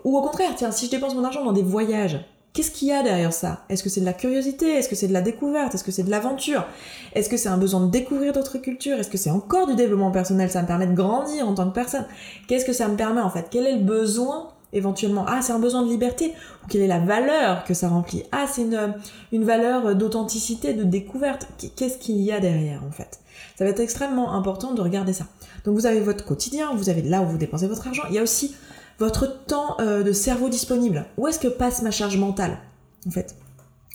Ou 0.05 0.17
au 0.17 0.23
contraire, 0.23 0.53
tiens, 0.57 0.71
si 0.71 0.87
je 0.87 0.91
dépense 0.91 1.15
mon 1.15 1.25
argent 1.25 1.45
dans 1.45 1.53
des 1.53 1.63
voyages, 1.63 2.25
qu'est-ce 2.53 2.71
qu'il 2.71 2.89
y 2.89 2.93
a 2.93 3.03
derrière 3.03 3.33
ça? 3.33 3.65
Est-ce 3.69 3.83
que 3.83 3.89
c'est 3.89 4.01
de 4.01 4.07
la 4.07 4.13
curiosité? 4.13 4.71
Est-ce 4.71 4.89
que 4.89 4.95
c'est 4.95 5.09
de 5.09 5.13
la 5.13 5.23
découverte? 5.23 5.75
Est-ce 5.75 5.85
que 5.85 5.91
c'est 5.91 6.05
de 6.05 6.11
l'aventure? 6.11 6.67
Est-ce 7.15 7.29
que 7.29 7.37
c'est 7.37 7.49
un 7.49 7.59
besoin 7.59 7.81
de 7.81 7.91
découvrir 7.91 8.33
d'autres 8.33 8.59
cultures? 8.59 8.99
Est-ce 8.99 9.11
que 9.11 9.19
c'est 9.19 9.31
encore 9.31 9.67
du 9.67 9.75
développement 9.75 10.13
personnel? 10.13 10.51
Ça 10.51 10.63
me 10.63 10.67
permet 10.67 10.87
de 10.87 10.95
grandir 10.95 11.49
en 11.49 11.55
tant 11.55 11.69
que 11.69 11.75
personne. 11.75 12.07
Qu'est-ce 12.47 12.65
que 12.65 12.73
ça 12.73 12.87
me 12.87 12.97
permet 12.97 13.21
en 13.21 13.31
fait? 13.31 13.47
Quel 13.51 13.67
est 13.67 13.77
le 13.77 13.83
besoin 13.83 14.51
éventuellement? 14.73 15.25
Ah, 15.27 15.41
c'est 15.43 15.53
un 15.53 15.59
besoin 15.59 15.83
de 15.83 15.89
liberté. 15.89 16.33
Ou 16.65 16.69
quelle 16.69 16.83
est 16.83 16.89
la 16.89 17.01
valeur 17.01 17.65
que 17.65 17.75
ça 17.75 17.89
remplit? 17.89 18.23
Ah, 18.31 18.47
c'est 18.49 18.63
une, 18.63 18.95
une 19.33 19.45
valeur 19.45 19.95
d'authenticité, 19.95 20.75
de 20.75 20.85
découverte. 20.85 21.49
Qu'est-ce 21.77 21.99
qu'il 21.99 22.21
y 22.21 22.31
a 22.31 22.41
derrière 22.41 22.83
en 22.87 22.93
fait? 22.93 23.19
Ça 23.57 23.65
va 23.65 23.71
être 23.71 23.81
extrêmement 23.81 24.35
important 24.35 24.73
de 24.75 24.81
regarder 24.81 25.13
ça. 25.13 25.27
Donc 25.65 25.75
vous 25.75 25.87
avez 25.87 26.01
votre 26.01 26.25
quotidien, 26.25 26.75
vous 26.75 26.89
avez 26.89 27.03
là 27.03 27.23
où 27.23 27.27
vous 27.27 27.39
dépensez 27.39 27.67
votre 27.67 27.87
argent, 27.87 28.05
il 28.09 28.15
y 28.15 28.19
a 28.19 28.23
aussi 28.23 28.55
votre 28.99 29.45
temps 29.45 29.77
euh, 29.81 30.03
de 30.03 30.13
cerveau 30.13 30.49
disponible. 30.49 31.07
Où 31.17 31.27
est-ce 31.27 31.39
que 31.39 31.49
passe 31.49 31.83
ma 31.83 31.91
charge 31.91 32.17
mentale 32.17 32.59
En 33.07 33.11
fait, 33.11 33.37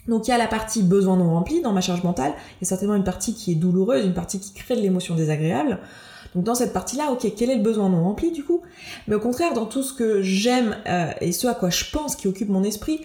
Donc 0.07 0.27
il 0.27 0.31
y 0.31 0.33
a 0.33 0.37
la 0.37 0.47
partie 0.47 0.83
besoin 0.83 1.17
non 1.17 1.31
rempli 1.31 1.61
dans 1.61 1.73
ma 1.73 1.81
charge 1.81 2.03
mentale, 2.03 2.33
il 2.51 2.63
y 2.63 2.65
a 2.65 2.67
certainement 2.67 2.95
une 2.95 3.03
partie 3.03 3.33
qui 3.33 3.51
est 3.51 3.55
douloureuse, 3.55 4.05
une 4.05 4.13
partie 4.13 4.39
qui 4.39 4.53
crée 4.53 4.75
de 4.75 4.81
l'émotion 4.81 5.15
désagréable. 5.15 5.79
Donc 6.35 6.43
dans 6.45 6.55
cette 6.55 6.73
partie-là, 6.73 7.11
ok, 7.11 7.31
quel 7.37 7.49
est 7.51 7.57
le 7.57 7.63
besoin 7.63 7.89
non 7.89 8.03
rempli 8.03 8.31
du 8.31 8.43
coup? 8.43 8.61
Mais 9.07 9.15
au 9.15 9.19
contraire, 9.19 9.53
dans 9.53 9.65
tout 9.65 9.83
ce 9.83 9.93
que 9.93 10.21
j'aime 10.21 10.75
euh, 10.87 11.11
et 11.21 11.31
ce 11.31 11.47
à 11.47 11.53
quoi 11.53 11.69
je 11.69 11.85
pense 11.91 12.15
qui 12.15 12.27
occupe 12.27 12.49
mon 12.49 12.63
esprit, 12.63 13.01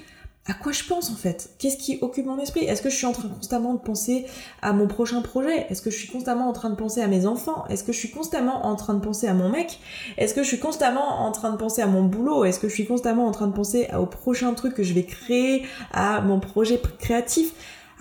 à 0.49 0.55
quoi 0.55 0.73
je 0.73 0.83
pense 0.85 1.11
en 1.11 1.15
fait? 1.15 1.51
Qu'est-ce 1.59 1.77
qui 1.77 1.99
occupe 2.01 2.25
mon 2.25 2.39
esprit? 2.39 2.65
Est-ce 2.65 2.81
que 2.81 2.89
je 2.89 2.97
suis 2.97 3.05
en 3.05 3.13
train 3.13 3.29
constamment 3.29 3.75
de 3.75 3.79
penser 3.79 4.27
à 4.63 4.73
mon 4.73 4.87
prochain 4.87 5.21
projet? 5.21 5.67
Est-ce 5.69 5.83
que 5.83 5.91
je 5.91 5.97
suis 5.99 6.09
constamment 6.09 6.49
en 6.49 6.55
train 6.55 6.71
de 6.71 6.75
penser 6.75 7.03
à 7.03 7.07
mes 7.07 7.27
enfants? 7.27 7.67
Est-ce 7.69 7.85
que 7.85 7.93
je 7.93 7.99
suis 7.99 8.11
constamment 8.11 8.67
en 8.67 8.75
train 8.75 8.95
de 8.95 9.01
penser 9.01 9.29
à 9.29 9.35
mon 9.35 9.51
mec? 9.51 9.79
Est-ce 10.17 10.33
que 10.33 10.43
je 10.43 10.49
suis 10.49 10.59
constamment 10.59 11.27
en 11.27 11.33
train 11.33 11.51
de 11.51 11.59
penser 11.59 11.83
à 11.83 11.87
mon 11.87 12.03
boulot? 12.03 12.45
Est-ce 12.45 12.59
que 12.61 12.69
je 12.69 12.75
suis 12.75 12.87
constamment 12.87 13.27
en 13.27 13.31
train 13.31 13.47
de 13.47 13.53
penser 13.53 13.89
au 13.99 14.07
prochain 14.07 14.55
truc 14.55 14.75
que 14.75 14.83
je 14.83 14.95
vais 14.95 15.05
créer, 15.05 15.67
à 15.93 16.23
mon 16.23 16.41
projet 16.41 16.81
créatif? 16.99 17.53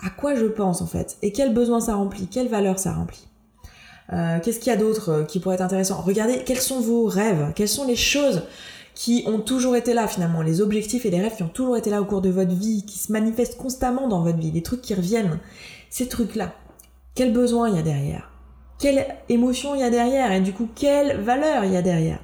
À 0.02 0.08
quoi 0.08 0.34
je 0.34 0.46
pense 0.46 0.80
en 0.80 0.86
fait? 0.86 1.18
Et 1.20 1.32
quel 1.32 1.52
besoin 1.52 1.80
ça 1.80 1.96
remplit? 1.96 2.28
Quelle 2.28 2.48
valeur 2.48 2.78
ça 2.78 2.92
remplit? 2.92 3.26
Euh, 4.14 4.38
Qu'est-ce 4.42 4.58
qu'il 4.58 4.72
y 4.72 4.74
a 4.74 4.78
d'autre 4.78 5.10
euh, 5.10 5.24
qui 5.24 5.38
pourrait 5.38 5.56
être 5.56 5.60
intéressant? 5.60 6.00
Regardez 6.00 6.42
quels 6.44 6.60
sont 6.60 6.80
vos 6.80 7.04
rêves, 7.04 7.52
quelles 7.54 7.68
sont 7.68 7.86
les 7.86 7.96
choses 7.96 8.44
qui 8.98 9.22
ont 9.28 9.38
toujours 9.38 9.76
été 9.76 9.94
là 9.94 10.08
finalement, 10.08 10.42
les 10.42 10.60
objectifs 10.60 11.06
et 11.06 11.10
les 11.10 11.20
rêves 11.20 11.36
qui 11.36 11.44
ont 11.44 11.48
toujours 11.48 11.76
été 11.76 11.88
là 11.88 12.02
au 12.02 12.04
cours 12.04 12.20
de 12.20 12.30
votre 12.30 12.52
vie, 12.52 12.84
qui 12.84 12.98
se 12.98 13.12
manifestent 13.12 13.56
constamment 13.56 14.08
dans 14.08 14.22
votre 14.22 14.38
vie, 14.38 14.50
les 14.50 14.64
trucs 14.64 14.82
qui 14.82 14.92
reviennent, 14.92 15.38
ces 15.88 16.08
trucs-là, 16.08 16.52
quel 17.14 17.32
besoin 17.32 17.68
il 17.68 17.76
y 17.76 17.78
a 17.78 17.82
derrière? 17.82 18.32
Quelle 18.80 19.06
émotion 19.28 19.76
il 19.76 19.82
y 19.82 19.84
a 19.84 19.90
derrière? 19.90 20.32
Et 20.32 20.40
du 20.40 20.52
coup, 20.52 20.68
quelle 20.74 21.20
valeur 21.20 21.64
il 21.64 21.74
y 21.74 21.76
a 21.76 21.82
derrière? 21.82 22.18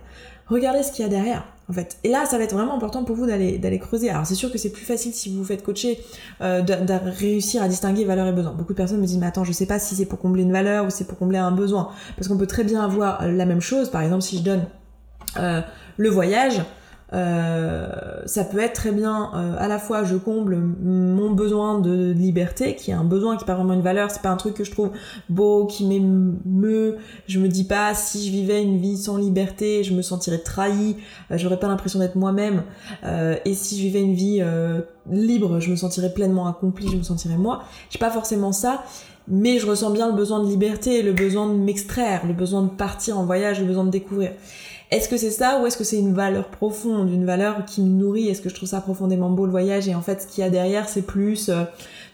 Regardez 0.49 0.83
ce 0.83 0.90
qu'il 0.90 1.04
y 1.04 1.07
a 1.07 1.09
derrière. 1.09 1.45
En 1.69 1.73
fait. 1.73 1.97
Et 2.02 2.09
là, 2.09 2.26
ça 2.26 2.38
va 2.38 2.45
être 2.45 2.54
vraiment 2.54 2.75
important 2.75 3.04
pour 3.04 3.14
vous 3.14 3.26
d'aller 3.26 3.57
d'aller 3.57 3.78
creuser. 3.78 4.11
Alors 4.11 4.26
c'est 4.26 4.35
sûr 4.35 4.50
que 4.50 4.59
c'est 4.59 4.73
plus 4.73 4.85
facile 4.85 5.14
si 5.14 5.31
vous 5.31 5.38
vous 5.38 5.45
faites 5.45 5.62
coacher 5.62 6.00
euh, 6.40 6.61
de, 6.61 6.75
réussir 7.19 7.62
à 7.62 7.69
distinguer 7.69 8.04
valeur 8.04 8.26
et 8.26 8.33
besoin. 8.33 8.52
Beaucoup 8.52 8.73
de 8.73 8.76
personnes 8.76 9.00
me 9.00 9.07
disent 9.07 9.19
mais 9.19 9.26
attends, 9.26 9.45
je 9.45 9.52
sais 9.52 9.66
pas 9.66 9.78
si 9.78 9.95
c'est 9.95 10.07
pour 10.07 10.19
combler 10.19 10.43
une 10.43 10.52
valeur 10.52 10.87
ou 10.87 10.90
c'est 10.90 11.07
pour 11.07 11.16
combler 11.16 11.38
un 11.38 11.52
besoin, 11.52 11.90
parce 12.16 12.26
qu'on 12.26 12.37
peut 12.37 12.49
très 12.49 12.64
bien 12.64 12.85
avoir 12.85 13.25
la 13.26 13.47
même 13.47 13.61
chose. 13.61 13.90
Par 13.90 14.02
exemple, 14.02 14.23
si 14.23 14.38
je 14.38 14.43
donne 14.43 14.66
euh, 15.38 15.60
le 15.96 16.08
voyage, 16.08 16.60
euh, 17.12 17.86
ça 18.26 18.44
peut 18.44 18.58
être 18.58 18.72
très 18.72 18.90
bien 18.90 19.30
euh, 19.34 19.54
à 19.58 19.68
la 19.68 19.78
fois 19.78 20.02
je 20.02 20.16
comble 20.16 20.56
mon 20.56 21.30
besoin 21.30 21.78
de 21.78 22.10
liberté 22.10 22.74
qui 22.74 22.90
est 22.90 22.94
un 22.94 23.04
besoin 23.04 23.36
qui 23.36 23.44
n'est 23.44 23.46
pas 23.46 23.54
vraiment 23.54 23.74
une 23.74 23.82
valeur 23.82 24.10
c'est 24.10 24.22
pas 24.22 24.30
un 24.30 24.36
truc 24.36 24.54
que 24.54 24.64
je 24.64 24.72
trouve 24.72 24.90
beau 25.28 25.66
qui 25.66 25.84
m'émeut. 25.86 26.96
Je 27.28 27.38
me 27.38 27.46
dis 27.46 27.64
pas 27.64 27.94
si 27.94 28.26
je 28.26 28.32
vivais 28.32 28.62
une 28.62 28.78
vie 28.78 28.96
sans 28.96 29.18
liberté 29.18 29.84
je 29.84 29.94
me 29.94 30.02
sentirais 30.02 30.38
trahi 30.38 30.96
j'aurais 31.30 31.60
pas 31.60 31.68
l'impression 31.68 32.00
d'être 32.00 32.16
moi-même. 32.16 32.62
Et 33.44 33.54
si 33.54 33.76
je 33.76 33.82
vivais 33.82 34.00
une 34.00 34.14
vie 34.14 34.42
libre 35.08 35.60
je 35.60 35.70
me 35.70 35.76
sentirais 35.76 36.12
pleinement 36.12 36.48
accompli 36.48 36.88
je 36.90 36.96
me 36.96 37.02
sentirais 37.02 37.36
moi. 37.36 37.62
J'ai 37.90 37.98
pas 37.98 38.10
forcément 38.10 38.50
ça 38.50 38.82
mais 39.28 39.58
je 39.58 39.66
ressens 39.66 39.90
bien 39.90 40.08
le 40.08 40.14
besoin 40.14 40.42
de 40.42 40.48
liberté 40.48 41.02
le 41.02 41.12
besoin 41.12 41.48
de 41.48 41.54
m'extraire 41.54 42.26
le 42.26 42.34
besoin 42.34 42.62
de 42.62 42.68
partir 42.68 43.18
en 43.18 43.24
voyage 43.24 43.60
le 43.60 43.66
besoin 43.66 43.84
de 43.84 43.90
découvrir 43.90 44.32
est-ce 44.90 45.08
que 45.08 45.16
c'est 45.16 45.30
ça 45.30 45.60
ou 45.60 45.66
est-ce 45.66 45.76
que 45.76 45.84
c'est 45.84 45.98
une 45.98 46.14
valeur 46.14 46.48
profonde, 46.48 47.10
une 47.10 47.24
valeur 47.24 47.64
qui 47.64 47.82
me 47.82 47.88
nourrit? 47.88 48.28
Est-ce 48.28 48.42
que 48.42 48.48
je 48.48 48.54
trouve 48.54 48.68
ça 48.68 48.80
profondément 48.80 49.30
beau 49.30 49.46
le 49.46 49.50
voyage? 49.50 49.88
Et 49.88 49.94
en 49.94 50.02
fait 50.02 50.22
ce 50.22 50.26
qu'il 50.26 50.42
y 50.42 50.46
a 50.46 50.50
derrière 50.50 50.88
c'est 50.88 51.02
plus 51.02 51.48
euh, 51.48 51.64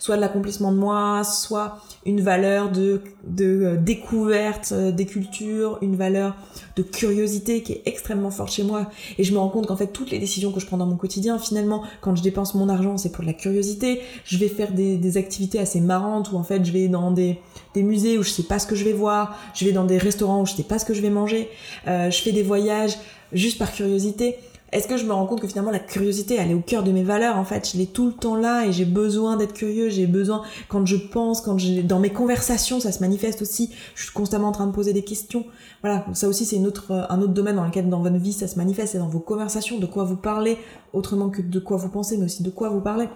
soit 0.00 0.16
de 0.16 0.20
l'accomplissement 0.22 0.72
de 0.72 0.78
moi, 0.78 1.22
soit 1.24 1.78
une 2.06 2.22
valeur 2.22 2.72
de, 2.72 3.02
de 3.24 3.44
euh, 3.44 3.76
découverte 3.76 4.72
euh, 4.72 4.90
des 4.90 5.04
cultures, 5.04 5.78
une 5.82 5.94
valeur 5.94 6.34
de 6.76 6.82
curiosité 6.82 7.62
qui 7.62 7.72
est 7.74 7.82
extrêmement 7.84 8.30
forte 8.30 8.50
chez 8.50 8.64
moi. 8.64 8.90
Et 9.18 9.24
je 9.24 9.32
me 9.32 9.38
rends 9.38 9.50
compte 9.50 9.66
qu'en 9.66 9.76
fait, 9.76 9.88
toutes 9.88 10.10
les 10.10 10.18
décisions 10.18 10.52
que 10.52 10.58
je 10.58 10.66
prends 10.66 10.78
dans 10.78 10.86
mon 10.86 10.96
quotidien, 10.96 11.38
finalement, 11.38 11.84
quand 12.00 12.16
je 12.16 12.22
dépense 12.22 12.54
mon 12.54 12.70
argent, 12.70 12.96
c'est 12.96 13.12
pour 13.12 13.22
de 13.22 13.28
la 13.28 13.34
curiosité. 13.34 14.00
Je 14.24 14.38
vais 14.38 14.48
faire 14.48 14.72
des, 14.72 14.96
des, 14.96 15.18
activités 15.18 15.58
assez 15.58 15.80
marrantes 15.80 16.32
où 16.32 16.36
en 16.38 16.44
fait, 16.44 16.64
je 16.64 16.72
vais 16.72 16.88
dans 16.88 17.10
des, 17.10 17.38
des, 17.74 17.82
musées 17.82 18.16
où 18.16 18.22
je 18.22 18.30
sais 18.30 18.44
pas 18.44 18.58
ce 18.58 18.66
que 18.66 18.74
je 18.74 18.84
vais 18.84 18.94
voir. 18.94 19.36
Je 19.54 19.66
vais 19.66 19.72
dans 19.72 19.84
des 19.84 19.98
restaurants 19.98 20.40
où 20.40 20.46
je 20.46 20.54
sais 20.54 20.62
pas 20.62 20.78
ce 20.78 20.86
que 20.86 20.94
je 20.94 21.02
vais 21.02 21.10
manger. 21.10 21.50
Euh, 21.86 22.10
je 22.10 22.22
fais 22.22 22.32
des 22.32 22.42
voyages 22.42 22.96
juste 23.32 23.58
par 23.58 23.70
curiosité. 23.70 24.36
Est-ce 24.72 24.86
que 24.86 24.96
je 24.96 25.04
me 25.04 25.12
rends 25.12 25.26
compte 25.26 25.40
que 25.40 25.48
finalement 25.48 25.72
la 25.72 25.80
curiosité, 25.80 26.36
elle 26.38 26.52
est 26.52 26.54
au 26.54 26.60
cœur 26.60 26.84
de 26.84 26.92
mes 26.92 27.02
valeurs 27.02 27.36
en 27.36 27.44
fait, 27.44 27.70
je 27.72 27.76
l'ai 27.76 27.86
tout 27.86 28.06
le 28.06 28.12
temps 28.12 28.36
là 28.36 28.66
et 28.66 28.72
j'ai 28.72 28.84
besoin 28.84 29.36
d'être 29.36 29.52
curieux, 29.52 29.88
j'ai 29.88 30.06
besoin 30.06 30.42
quand 30.68 30.86
je 30.86 30.96
pense, 30.96 31.40
quand 31.40 31.58
j'ai 31.58 31.82
dans 31.82 31.98
mes 31.98 32.10
conversations, 32.10 32.78
ça 32.78 32.92
se 32.92 33.00
manifeste 33.00 33.42
aussi, 33.42 33.72
je 33.96 34.04
suis 34.04 34.12
constamment 34.12 34.48
en 34.48 34.52
train 34.52 34.68
de 34.68 34.72
poser 34.72 34.92
des 34.92 35.02
questions. 35.02 35.44
Voilà, 35.82 36.04
ça 36.12 36.28
aussi 36.28 36.44
c'est 36.44 36.58
autre, 36.58 37.06
un 37.10 37.20
autre 37.20 37.32
domaine 37.32 37.56
dans 37.56 37.64
lequel 37.64 37.88
dans 37.88 38.00
votre 38.00 38.16
vie 38.16 38.32
ça 38.32 38.46
se 38.46 38.56
manifeste, 38.56 38.92
c'est 38.92 38.98
dans 38.98 39.08
vos 39.08 39.18
conversations, 39.18 39.78
de 39.78 39.86
quoi 39.86 40.04
vous 40.04 40.16
parlez, 40.16 40.56
autrement 40.92 41.30
que 41.30 41.42
de 41.42 41.58
quoi 41.58 41.76
vous 41.76 41.88
pensez, 41.88 42.16
mais 42.16 42.26
aussi 42.26 42.42
de 42.42 42.50
quoi 42.50 42.68
vous 42.68 42.80
parlez. 42.80 43.08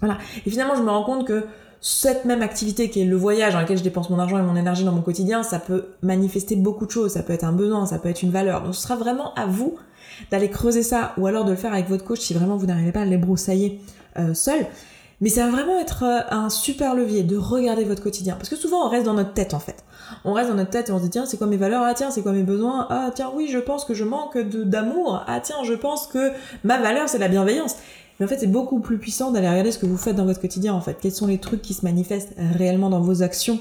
Voilà. 0.00 0.18
Et 0.44 0.50
finalement, 0.50 0.74
je 0.74 0.82
me 0.82 0.90
rends 0.90 1.04
compte 1.04 1.26
que 1.26 1.44
cette 1.80 2.24
même 2.24 2.42
activité 2.42 2.90
qui 2.90 3.00
est 3.00 3.04
le 3.04 3.16
voyage 3.16 3.54
dans 3.54 3.60
lequel 3.60 3.78
je 3.78 3.82
dépense 3.82 4.10
mon 4.10 4.18
argent 4.18 4.38
et 4.38 4.42
mon 4.42 4.56
énergie 4.56 4.84
dans 4.84 4.92
mon 4.92 5.02
quotidien, 5.02 5.42
ça 5.42 5.58
peut 5.58 5.86
manifester 6.02 6.54
beaucoup 6.54 6.86
de 6.86 6.90
choses, 6.90 7.12
ça 7.12 7.22
peut 7.22 7.32
être 7.32 7.44
un 7.44 7.52
besoin, 7.52 7.86
ça 7.86 7.98
peut 7.98 8.08
être 8.08 8.22
une 8.22 8.30
valeur. 8.30 8.62
Donc 8.62 8.74
ce 8.74 8.82
sera 8.82 8.96
vraiment 8.96 9.34
à 9.34 9.46
vous 9.46 9.76
d'aller 10.30 10.50
creuser 10.50 10.82
ça 10.82 11.12
ou 11.18 11.26
alors 11.26 11.44
de 11.44 11.50
le 11.50 11.56
faire 11.56 11.72
avec 11.72 11.88
votre 11.88 12.04
coach 12.04 12.20
si 12.20 12.34
vraiment 12.34 12.56
vous 12.56 12.66
n'arrivez 12.66 12.92
pas 12.92 13.02
à 13.02 13.04
les 13.04 13.18
broussailler 13.18 13.80
euh, 14.18 14.34
seul. 14.34 14.66
Mais 15.20 15.28
ça 15.28 15.46
va 15.46 15.52
vraiment 15.52 15.78
être 15.78 16.02
euh, 16.02 16.20
un 16.30 16.50
super 16.50 16.94
levier 16.94 17.22
de 17.22 17.36
regarder 17.36 17.84
votre 17.84 18.02
quotidien. 18.02 18.34
Parce 18.34 18.48
que 18.48 18.56
souvent 18.56 18.86
on 18.86 18.88
reste 18.88 19.06
dans 19.06 19.14
notre 19.14 19.32
tête 19.32 19.54
en 19.54 19.60
fait. 19.60 19.84
On 20.24 20.32
reste 20.32 20.50
dans 20.50 20.56
notre 20.56 20.70
tête 20.70 20.88
et 20.88 20.92
on 20.92 20.98
se 20.98 21.04
dit 21.04 21.10
tiens 21.10 21.26
c'est 21.26 21.36
quoi 21.36 21.46
mes 21.46 21.56
valeurs? 21.56 21.82
Ah 21.84 21.94
tiens 21.94 22.10
c'est 22.10 22.22
quoi 22.22 22.32
mes 22.32 22.42
besoins? 22.42 22.86
Ah 22.90 23.10
tiens 23.14 23.30
oui 23.34 23.48
je 23.50 23.58
pense 23.58 23.84
que 23.84 23.94
je 23.94 24.04
manque 24.04 24.36
d'amour. 24.38 25.24
Ah 25.26 25.40
tiens 25.40 25.62
je 25.64 25.74
pense 25.74 26.06
que 26.06 26.32
ma 26.64 26.78
valeur 26.78 27.08
c'est 27.08 27.18
la 27.18 27.28
bienveillance. 27.28 27.76
Mais 28.18 28.26
en 28.26 28.28
fait 28.28 28.38
c'est 28.38 28.48
beaucoup 28.50 28.80
plus 28.80 28.98
puissant 28.98 29.30
d'aller 29.30 29.48
regarder 29.48 29.70
ce 29.70 29.78
que 29.78 29.86
vous 29.86 29.96
faites 29.96 30.16
dans 30.16 30.26
votre 30.26 30.40
quotidien 30.40 30.74
en 30.74 30.80
fait. 30.80 30.98
Quels 31.00 31.12
sont 31.12 31.28
les 31.28 31.38
trucs 31.38 31.62
qui 31.62 31.74
se 31.74 31.84
manifestent 31.84 32.34
réellement 32.58 32.90
dans 32.90 33.00
vos 33.00 33.22
actions? 33.22 33.60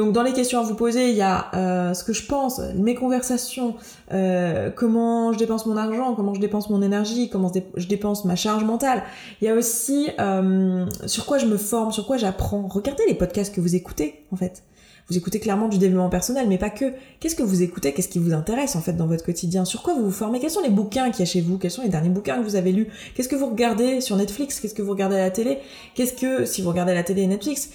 Donc 0.00 0.14
dans 0.14 0.22
les 0.22 0.32
questions 0.32 0.58
à 0.58 0.62
vous 0.62 0.74
poser, 0.74 1.10
il 1.10 1.14
y 1.14 1.20
a 1.20 1.50
euh, 1.52 1.92
ce 1.92 2.04
que 2.04 2.14
je 2.14 2.24
pense, 2.24 2.58
mes 2.74 2.94
conversations, 2.94 3.74
euh, 4.14 4.70
comment 4.74 5.34
je 5.34 5.38
dépense 5.38 5.66
mon 5.66 5.76
argent, 5.76 6.14
comment 6.14 6.32
je 6.32 6.40
dépense 6.40 6.70
mon 6.70 6.80
énergie, 6.80 7.28
comment 7.28 7.52
je 7.76 7.86
dépense 7.86 8.24
ma 8.24 8.34
charge 8.34 8.64
mentale. 8.64 9.02
Il 9.42 9.44
y 9.44 9.48
a 9.48 9.54
aussi 9.54 10.08
euh, 10.18 10.86
sur 11.04 11.26
quoi 11.26 11.36
je 11.36 11.44
me 11.44 11.58
forme, 11.58 11.92
sur 11.92 12.06
quoi 12.06 12.16
j'apprends. 12.16 12.66
Regardez 12.66 13.02
les 13.08 13.14
podcasts 13.14 13.54
que 13.54 13.60
vous 13.60 13.76
écoutez 13.76 14.24
en 14.32 14.36
fait. 14.36 14.62
Vous 15.10 15.18
écoutez 15.18 15.40
clairement 15.40 15.66
du 15.66 15.76
développement 15.76 16.08
personnel, 16.08 16.46
mais 16.48 16.56
pas 16.56 16.70
que. 16.70 16.92
Qu'est-ce 17.18 17.34
que 17.34 17.42
vous 17.42 17.62
écoutez 17.62 17.92
Qu'est-ce 17.92 18.08
qui 18.08 18.20
vous 18.20 18.32
intéresse 18.32 18.76
en 18.76 18.80
fait 18.80 18.92
dans 18.92 19.08
votre 19.08 19.24
quotidien? 19.24 19.64
Sur 19.64 19.82
quoi 19.82 19.92
vous 19.92 20.04
vous 20.04 20.10
formez? 20.12 20.38
Quels 20.38 20.50
sont 20.50 20.62
les 20.62 20.70
bouquins 20.70 21.10
qu'il 21.10 21.20
y 21.20 21.22
a 21.28 21.30
chez 21.30 21.40
vous? 21.40 21.58
Quels 21.58 21.72
sont 21.72 21.82
les 21.82 21.88
derniers 21.88 22.10
bouquins 22.10 22.38
que 22.38 22.44
vous 22.44 22.54
avez 22.54 22.70
lus? 22.70 22.86
Qu'est-ce 23.14 23.28
que 23.28 23.34
vous 23.34 23.50
regardez 23.50 24.00
sur 24.00 24.14
Netflix? 24.16 24.60
Qu'est-ce 24.60 24.74
que 24.74 24.82
vous 24.82 24.92
regardez 24.92 25.16
à 25.16 25.24
la 25.24 25.30
télé? 25.32 25.58
Qu'est-ce 25.96 26.14
que, 26.14 26.44
si 26.44 26.62
vous 26.62 26.68
regardez 26.68 26.94
la 26.94 27.02
télé 27.02 27.22
et 27.22 27.26
Netflix, 27.26 27.70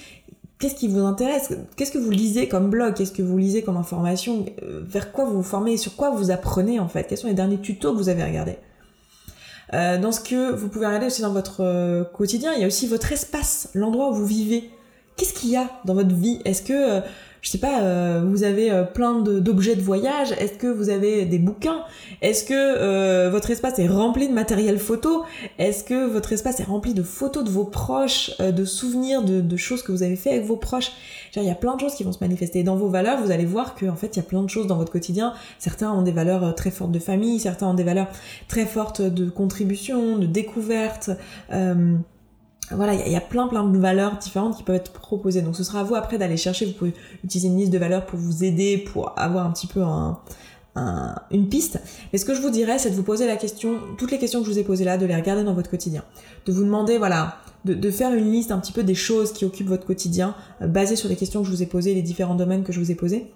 qu'est-ce 0.60 0.76
qui 0.76 0.88
vous 0.88 1.00
intéresse? 1.00 1.54
Qu'est-ce 1.76 1.92
que 1.92 1.98
vous 1.98 2.12
lisez 2.12 2.48
comme 2.48 2.70
blog? 2.70 2.94
Qu'est-ce 2.94 3.12
que 3.12 3.22
vous 3.22 3.38
lisez 3.38 3.62
comme 3.62 3.78
information? 3.78 4.46
Euh, 4.64 4.82
Vers 4.86 5.12
quoi 5.12 5.26
vous 5.26 5.38
vous 5.38 5.44
formez? 5.44 5.78
Sur 5.78 5.96
quoi 5.96 6.10
vous 6.12 6.32
apprenez 6.32 6.80
en 6.80 6.88
fait? 6.88 7.06
Quels 7.06 7.18
sont 7.18 7.28
les 7.28 7.34
derniers 7.34 7.60
tutos 7.60 7.92
que 7.94 7.98
vous 7.98 8.10
avez 8.10 8.24
regardés? 8.24 8.58
Euh, 9.74 9.98
Dans 9.98 10.12
ce 10.12 10.20
que 10.20 10.52
vous 10.54 10.70
pouvez 10.70 10.86
regarder 10.86 11.08
aussi 11.08 11.22
dans 11.22 11.34
votre 11.34 11.62
euh, 11.62 12.04
quotidien, 12.04 12.54
il 12.54 12.62
y 12.62 12.64
a 12.64 12.68
aussi 12.68 12.88
votre 12.88 13.12
espace, 13.12 13.70
l'endroit 13.74 14.10
où 14.10 14.14
vous 14.14 14.26
vivez. 14.26 14.70
Qu'est-ce 15.18 15.34
qu'il 15.34 15.50
y 15.50 15.56
a 15.56 15.70
dans 15.86 15.94
votre 15.94 16.14
vie? 16.14 16.42
Est-ce 16.46 16.62
que 16.62 17.02
je 17.46 17.52
sais 17.52 17.60
pas, 17.60 17.82
euh, 17.82 18.24
vous 18.26 18.44
avez 18.44 18.72
euh, 18.72 18.84
plein 18.84 19.20
d'objets 19.20 19.76
de, 19.76 19.82
voyage, 19.82 20.32
est-ce 20.40 20.54
que 20.54 20.66
vous 20.66 20.90
avez 20.90 21.26
des 21.26 21.38
bouquins? 21.38 21.84
Est-ce 22.24 22.44
que 22.44 22.54
euh, 22.56 23.30
votre 23.30 23.52
espace 23.52 23.78
est 23.78 23.88
rempli 23.88 24.28
de 24.28 24.34
matériel 24.34 24.80
photo? 24.80 25.24
Est-ce 25.60 25.84
que 25.84 26.08
votre 26.08 26.34
espace 26.34 26.60
est 26.60 26.64
rempli 26.64 26.96
de 26.96 27.04
photos 27.04 27.44
de 27.44 27.52
vos 27.52 27.66
proches, 27.66 28.36
de 28.40 28.66
souvenirs 28.66 29.22
de, 29.22 29.58
choses 29.58 29.84
que 29.84 29.92
vous 29.92 30.02
avez 30.02 30.16
fait 30.16 30.32
avec 30.32 30.46
vos 30.46 30.58
proches? 30.58 30.92
Il 31.36 31.44
y 31.44 31.52
a 31.52 31.56
plein 31.56 31.76
de 31.76 31.82
choses 31.82 31.94
qui 31.94 32.04
vont 32.04 32.14
se 32.14 32.18
manifester. 32.20 32.64
dans 32.64 32.78
vos 32.78 32.90
valeurs, 32.90 33.22
vous 33.22 33.30
allez 33.30 33.46
voir 33.46 33.76
qu'en 33.76 33.96
fait, 33.96 34.16
il 34.16 34.18
y 34.18 34.22
a 34.22 34.26
plein 34.26 34.42
de 34.42 34.50
choses 34.50 34.66
dans 34.66 34.78
votre 34.78 34.92
quotidien. 34.92 35.34
Certains 35.60 35.92
ont 35.92 36.02
des 36.02 36.12
valeurs 36.12 36.56
très 36.56 36.72
fortes 36.72 36.92
de 36.92 37.00
famille, 37.00 37.40
certains 37.40 37.68
ont 37.68 37.74
des 37.76 37.84
valeurs 37.84 38.08
très 38.48 38.66
fortes 38.66 39.04
de 39.04 39.30
contribution, 39.30 40.18
de 40.18 40.26
découverte 40.26 41.12
voilà, 42.72 42.94
il 42.96 43.12
y, 43.12 43.16
a 43.16 43.22
plein 43.22 43.48
plein 43.48 43.64
de 43.64 43.78
valeurs 43.78 44.18
différentes 44.18 44.58
qui 44.58 44.64
peuvent 44.64 44.76
être 44.76 44.92
proposées. 44.92 45.42
Donc 45.42 45.56
ce 45.56 45.64
sera 45.64 45.82
à 45.82 45.84
vous 45.84 45.96
après 45.96 46.18
d'aller 46.18 46.38
chercher. 46.38 46.66
Vous 46.66 46.74
pouvez 46.74 46.94
utiliser 47.24 47.48
une 47.48 47.58
liste 47.58 47.72
de 47.72 47.78
valeurs 47.78 48.06
pour 48.06 48.18
vous 48.18 48.44
aider, 48.44 48.78
pour 48.78 49.18
avoir 49.18 49.46
un 49.46 49.52
petit 49.52 49.68
peu 49.68 49.82
un, 49.82 50.20
une 51.32 51.48
piste. 51.48 51.80
Mais 52.12 52.20
ce 52.20 52.26
que 52.26 52.34
je 52.34 52.42
vous 52.42 52.50
dirais, 52.50 52.80
c'est 52.80 52.90
de 52.90 52.96
vous 52.96 53.04
poser 53.04 53.28
la 53.28 53.38
question, 53.38 53.80
toutes 53.98 54.12
les 54.12 54.18
questions 54.18 54.40
que 54.42 54.48
je 54.48 54.52
vous 54.52 54.60
ai 54.60 54.64
posées 54.64 54.84
là, 54.84 54.98
de 54.98 55.06
les 55.06 55.16
regarder 55.16 55.44
dans 55.44 55.54
votre 55.54 55.70
quotidien. 55.70 56.04
De 56.46 56.52
vous 56.52 56.64
demander, 56.64 56.98
voilà, 56.98 57.38
de, 57.66 57.92
faire 57.92 58.14
une 58.14 58.32
liste 58.32 58.52
un 58.52 58.60
petit 58.60 58.72
peu 58.72 58.84
des 58.84 58.96
choses 58.96 59.32
qui 59.32 59.46
occupent 59.46 59.70
votre 59.70 59.86
quotidien, 59.86 60.36
euh, 60.62 60.68
basée 60.68 60.96
sur 60.96 61.10
les 61.10 61.16
questions 61.16 61.42
que 61.42 61.48
je 61.48 61.52
vous 61.52 61.64
ai 61.64 61.66
posées, 61.66 61.94
les 61.94 62.02
différents 62.02 62.36
domaines 62.36 62.64
que 62.64 62.72
je 62.72 62.80
vous 62.80 62.92
ai 62.92 62.96
posés. 62.96 63.32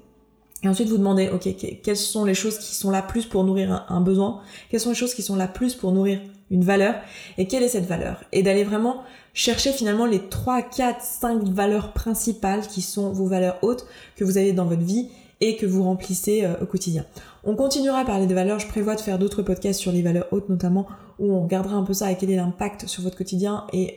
Et 0.61 0.67
ensuite, 0.67 0.89
vous 0.89 0.97
demandez, 0.97 1.29
ok, 1.29 1.47
quelles 1.81 1.97
sont 1.97 2.25
les 2.25 2.33
choses 2.33 2.57
qui 2.57 2.75
sont 2.75 2.91
là 2.91 3.01
plus 3.01 3.25
pour 3.25 3.45
nourrir 3.45 3.85
un, 3.87 4.01
besoin? 4.01 4.41
Quelles 4.69 4.81
sont 4.81 4.89
les 4.89 4.95
choses 4.95 5.13
qui 5.13 5.21
sont 5.21 5.37
là 5.37 5.47
plus 5.47 5.73
pour 5.73 5.93
nourrir 5.93 6.19
une 6.51 6.63
valeur. 6.63 6.95
Et 7.37 7.47
quelle 7.47 7.63
est 7.63 7.69
cette 7.69 7.87
valeur? 7.87 8.23
Et 8.31 8.43
d'aller 8.43 8.63
vraiment 8.63 9.03
chercher 9.33 9.71
finalement 9.71 10.05
les 10.05 10.27
3, 10.27 10.61
4, 10.63 11.01
5 11.01 11.43
valeurs 11.43 11.93
principales 11.93 12.67
qui 12.67 12.81
sont 12.81 13.11
vos 13.11 13.27
valeurs 13.27 13.57
hautes 13.61 13.85
que 14.15 14.23
vous 14.23 14.37
avez 14.37 14.53
dans 14.53 14.65
votre 14.65 14.81
vie 14.81 15.09
et 15.41 15.55
que 15.55 15.65
vous 15.65 15.83
remplissez 15.83 16.45
au 16.61 16.65
quotidien. 16.65 17.05
On 17.43 17.55
continuera 17.55 17.99
à 17.99 18.05
parler 18.05 18.27
des 18.27 18.33
valeurs, 18.33 18.59
je 18.59 18.67
prévois 18.67 18.95
de 18.95 19.01
faire 19.01 19.17
d'autres 19.17 19.41
podcasts 19.41 19.79
sur 19.79 19.91
les 19.91 20.01
valeurs 20.01 20.27
hautes 20.31 20.49
notamment, 20.49 20.85
où 21.17 21.31
on 21.31 21.41
regardera 21.41 21.75
un 21.75 21.83
peu 21.83 21.93
ça 21.93 22.11
et 22.11 22.17
quel 22.17 22.29
est 22.31 22.35
l'impact 22.35 22.87
sur 22.87 23.03
votre 23.03 23.17
quotidien 23.17 23.65
et, 23.71 23.95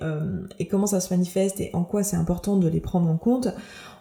et 0.60 0.66
comment 0.66 0.86
ça 0.86 1.00
se 1.00 1.12
manifeste 1.12 1.60
et 1.60 1.70
en 1.72 1.82
quoi 1.82 2.04
c'est 2.04 2.16
important 2.16 2.56
de 2.56 2.68
les 2.68 2.80
prendre 2.80 3.08
en 3.10 3.16
compte. 3.16 3.48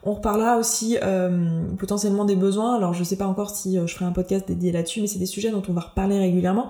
On 0.03 0.13
reparlera 0.13 0.57
aussi 0.57 0.97
euh, 1.03 1.63
potentiellement 1.77 2.25
des 2.25 2.35
besoins. 2.35 2.75
Alors 2.75 2.93
je 2.93 3.03
sais 3.03 3.17
pas 3.17 3.27
encore 3.27 3.51
si 3.51 3.77
euh, 3.77 3.85
je 3.85 3.93
ferai 3.93 4.05
un 4.05 4.11
podcast 4.11 4.47
dédié 4.47 4.71
là-dessus, 4.71 5.01
mais 5.01 5.07
c'est 5.07 5.19
des 5.19 5.27
sujets 5.27 5.51
dont 5.51 5.61
on 5.69 5.73
va 5.73 5.81
reparler 5.81 6.17
régulièrement. 6.17 6.69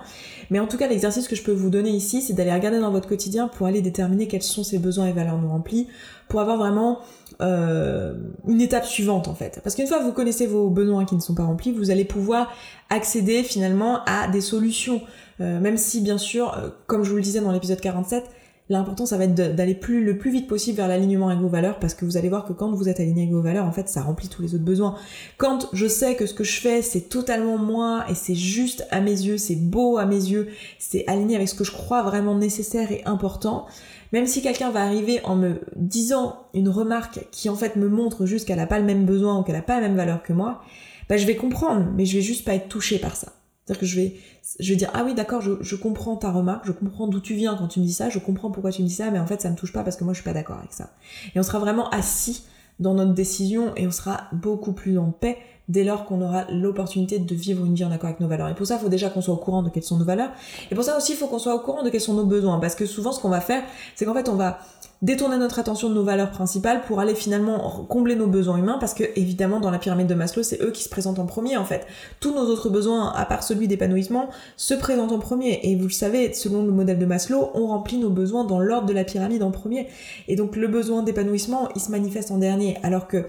Mais 0.50 0.60
en 0.60 0.66
tout 0.66 0.76
cas, 0.76 0.86
l'exercice 0.86 1.28
que 1.28 1.36
je 1.36 1.42
peux 1.42 1.52
vous 1.52 1.70
donner 1.70 1.90
ici, 1.90 2.20
c'est 2.20 2.34
d'aller 2.34 2.52
regarder 2.52 2.78
dans 2.78 2.90
votre 2.90 3.08
quotidien 3.08 3.48
pour 3.48 3.66
aller 3.66 3.80
déterminer 3.80 4.28
quels 4.28 4.42
sont 4.42 4.64
ces 4.64 4.78
besoins 4.78 5.06
et 5.06 5.12
valeurs 5.12 5.38
non 5.38 5.48
remplis, 5.48 5.88
pour 6.28 6.40
avoir 6.40 6.58
vraiment 6.58 6.98
euh, 7.42 8.14
une 8.46 8.60
étape 8.60 8.86
suivante 8.86 9.28
en 9.28 9.34
fait. 9.34 9.60
Parce 9.62 9.74
qu'une 9.74 9.86
fois 9.86 9.98
que 9.98 10.04
vous 10.04 10.12
connaissez 10.12 10.46
vos 10.46 10.70
besoins 10.70 11.04
qui 11.04 11.14
ne 11.14 11.20
sont 11.20 11.34
pas 11.34 11.44
remplis, 11.44 11.72
vous 11.72 11.90
allez 11.90 12.04
pouvoir 12.04 12.52
accéder 12.90 13.42
finalement 13.42 14.04
à 14.06 14.28
des 14.28 14.40
solutions. 14.40 15.00
même 15.38 15.76
si 15.76 16.00
bien 16.00 16.18
sûr, 16.18 16.56
comme 16.86 17.02
je 17.02 17.10
vous 17.10 17.16
le 17.16 17.22
disais 17.22 17.40
dans 17.40 17.50
l'épisode 17.50 17.80
47, 17.80 18.24
L'important, 18.68 19.06
ça 19.06 19.18
va 19.18 19.24
être 19.24 19.34
d'aller 19.34 19.74
plus, 19.74 20.04
le 20.04 20.16
plus 20.16 20.30
vite 20.30 20.46
possible 20.46 20.76
vers 20.76 20.88
l'alignement 20.88 21.28
avec 21.28 21.40
vos 21.40 21.48
valeurs 21.48 21.78
parce 21.78 21.94
que 21.94 22.04
vous 22.04 22.16
allez 22.16 22.28
voir 22.28 22.44
que 22.44 22.52
quand 22.52 22.70
vous 22.72 22.88
êtes 22.88 23.00
aligné 23.00 23.22
avec 23.22 23.34
vos 23.34 23.42
valeurs, 23.42 23.66
en 23.66 23.72
fait, 23.72 23.88
ça 23.88 24.02
remplit 24.02 24.28
tous 24.28 24.40
les 24.40 24.54
autres 24.54 24.64
besoins. 24.64 24.94
Quand 25.36 25.68
je 25.72 25.86
sais 25.86 26.14
que 26.14 26.26
ce 26.26 26.32
que 26.32 26.44
je 26.44 26.60
fais, 26.60 26.80
c'est 26.80 27.08
totalement 27.08 27.58
moi 27.58 28.04
et 28.08 28.14
c'est 28.14 28.36
juste 28.36 28.86
à 28.90 29.00
mes 29.00 29.10
yeux, 29.10 29.36
c'est 29.36 29.56
beau 29.56 29.98
à 29.98 30.06
mes 30.06 30.14
yeux, 30.14 30.48
c'est 30.78 31.04
aligné 31.08 31.34
avec 31.36 31.48
ce 31.48 31.54
que 31.54 31.64
je 31.64 31.72
crois 31.72 32.02
vraiment 32.02 32.36
nécessaire 32.36 32.92
et 32.92 33.02
important, 33.04 33.66
même 34.12 34.26
si 34.26 34.42
quelqu'un 34.42 34.70
va 34.70 34.84
arriver 34.84 35.20
en 35.24 35.34
me 35.34 35.60
disant 35.76 36.36
une 36.54 36.68
remarque 36.68 37.26
qui 37.32 37.48
en 37.48 37.56
fait 37.56 37.76
me 37.76 37.88
montre 37.88 38.26
juste 38.26 38.46
qu'elle 38.46 38.58
n'a 38.58 38.66
pas 38.66 38.78
le 38.78 38.84
même 38.84 39.04
besoin 39.04 39.38
ou 39.38 39.42
qu'elle 39.42 39.56
n'a 39.56 39.62
pas 39.62 39.80
la 39.80 39.88
même 39.88 39.96
valeur 39.96 40.22
que 40.22 40.32
moi, 40.32 40.62
bah, 41.08 41.16
je 41.16 41.26
vais 41.26 41.36
comprendre, 41.36 41.86
mais 41.96 42.06
je 42.06 42.16
vais 42.16 42.22
juste 42.22 42.44
pas 42.44 42.54
être 42.54 42.68
touchée 42.68 42.98
par 42.98 43.16
ça. 43.16 43.32
C'est-à-dire 43.64 43.80
que 43.80 43.86
je 43.86 43.96
vais, 43.96 44.16
je 44.58 44.70
vais 44.70 44.76
dire, 44.76 44.90
ah 44.92 45.04
oui, 45.04 45.14
d'accord, 45.14 45.40
je, 45.40 45.52
je, 45.60 45.76
comprends 45.76 46.16
ta 46.16 46.32
remarque, 46.32 46.66
je 46.66 46.72
comprends 46.72 47.06
d'où 47.06 47.20
tu 47.20 47.34
viens 47.34 47.54
quand 47.56 47.68
tu 47.68 47.80
me 47.80 47.84
dis 47.84 47.92
ça, 47.92 48.10
je 48.10 48.18
comprends 48.18 48.50
pourquoi 48.50 48.72
tu 48.72 48.82
me 48.82 48.88
dis 48.88 48.94
ça, 48.94 49.10
mais 49.10 49.20
en 49.20 49.26
fait, 49.26 49.40
ça 49.40 49.50
me 49.50 49.56
touche 49.56 49.72
pas 49.72 49.84
parce 49.84 49.96
que 49.96 50.04
moi, 50.04 50.12
je 50.12 50.18
suis 50.18 50.24
pas 50.24 50.32
d'accord 50.32 50.58
avec 50.58 50.72
ça. 50.72 50.90
Et 51.34 51.38
on 51.38 51.42
sera 51.44 51.60
vraiment 51.60 51.88
assis 51.90 52.42
dans 52.80 52.94
notre 52.94 53.14
décision 53.14 53.72
et 53.76 53.86
on 53.86 53.90
sera 53.90 54.22
beaucoup 54.32 54.72
plus 54.72 54.98
en 54.98 55.10
paix 55.12 55.38
dès 55.68 55.84
lors 55.84 56.04
qu'on 56.04 56.20
aura 56.20 56.44
l'opportunité 56.50 57.18
de 57.18 57.34
vivre 57.34 57.64
une 57.64 57.74
vie 57.74 57.84
en 57.84 57.92
accord 57.92 58.08
avec 58.08 58.20
nos 58.20 58.28
valeurs. 58.28 58.48
Et 58.48 58.54
pour 58.54 58.66
ça, 58.66 58.76
il 58.76 58.80
faut 58.80 58.88
déjà 58.88 59.08
qu'on 59.10 59.20
soit 59.20 59.34
au 59.34 59.38
courant 59.38 59.62
de 59.62 59.70
quelles 59.70 59.84
sont 59.84 59.96
nos 59.96 60.04
valeurs. 60.04 60.30
Et 60.70 60.74
pour 60.74 60.84
ça 60.84 60.96
aussi, 60.96 61.12
il 61.12 61.18
faut 61.18 61.28
qu'on 61.28 61.38
soit 61.38 61.54
au 61.54 61.60
courant 61.60 61.82
de 61.82 61.90
quels 61.90 62.00
sont 62.00 62.14
nos 62.14 62.26
besoins. 62.26 62.58
Parce 62.58 62.74
que 62.74 62.84
souvent, 62.84 63.12
ce 63.12 63.20
qu'on 63.20 63.28
va 63.28 63.40
faire, 63.40 63.62
c'est 63.94 64.04
qu'en 64.04 64.14
fait, 64.14 64.28
on 64.28 64.34
va 64.34 64.58
détourner 65.02 65.36
notre 65.36 65.58
attention 65.58 65.88
de 65.88 65.94
nos 65.94 66.04
valeurs 66.04 66.30
principales 66.30 66.82
pour 66.82 67.00
aller 67.00 67.14
finalement 67.14 67.84
combler 67.88 68.14
nos 68.14 68.28
besoins 68.28 68.56
humains 68.56 68.78
parce 68.78 68.94
que 68.94 69.04
évidemment 69.16 69.60
dans 69.60 69.70
la 69.70 69.78
pyramide 69.78 70.06
de 70.06 70.14
Maslow 70.14 70.42
c'est 70.44 70.62
eux 70.62 70.70
qui 70.70 70.84
se 70.84 70.88
présentent 70.88 71.18
en 71.18 71.26
premier 71.26 71.56
en 71.56 71.64
fait. 71.64 71.86
Tous 72.20 72.32
nos 72.32 72.46
autres 72.46 72.70
besoins 72.70 73.12
à 73.12 73.26
part 73.26 73.42
celui 73.42 73.68
d'épanouissement 73.68 74.28
se 74.56 74.74
présentent 74.74 75.12
en 75.12 75.18
premier. 75.18 75.60
Et 75.64 75.76
vous 75.76 75.84
le 75.86 75.90
savez 75.90 76.32
selon 76.32 76.64
le 76.64 76.70
modèle 76.70 76.98
de 76.98 77.06
Maslow 77.06 77.50
on 77.54 77.66
remplit 77.66 77.98
nos 77.98 78.10
besoins 78.10 78.44
dans 78.44 78.60
l'ordre 78.60 78.86
de 78.86 78.92
la 78.92 79.04
pyramide 79.04 79.42
en 79.42 79.50
premier. 79.50 79.88
Et 80.28 80.36
donc 80.36 80.56
le 80.56 80.68
besoin 80.68 81.02
d'épanouissement 81.02 81.68
il 81.74 81.80
se 81.80 81.90
manifeste 81.90 82.30
en 82.30 82.38
dernier. 82.38 82.78
Alors 82.82 83.08
que 83.08 83.26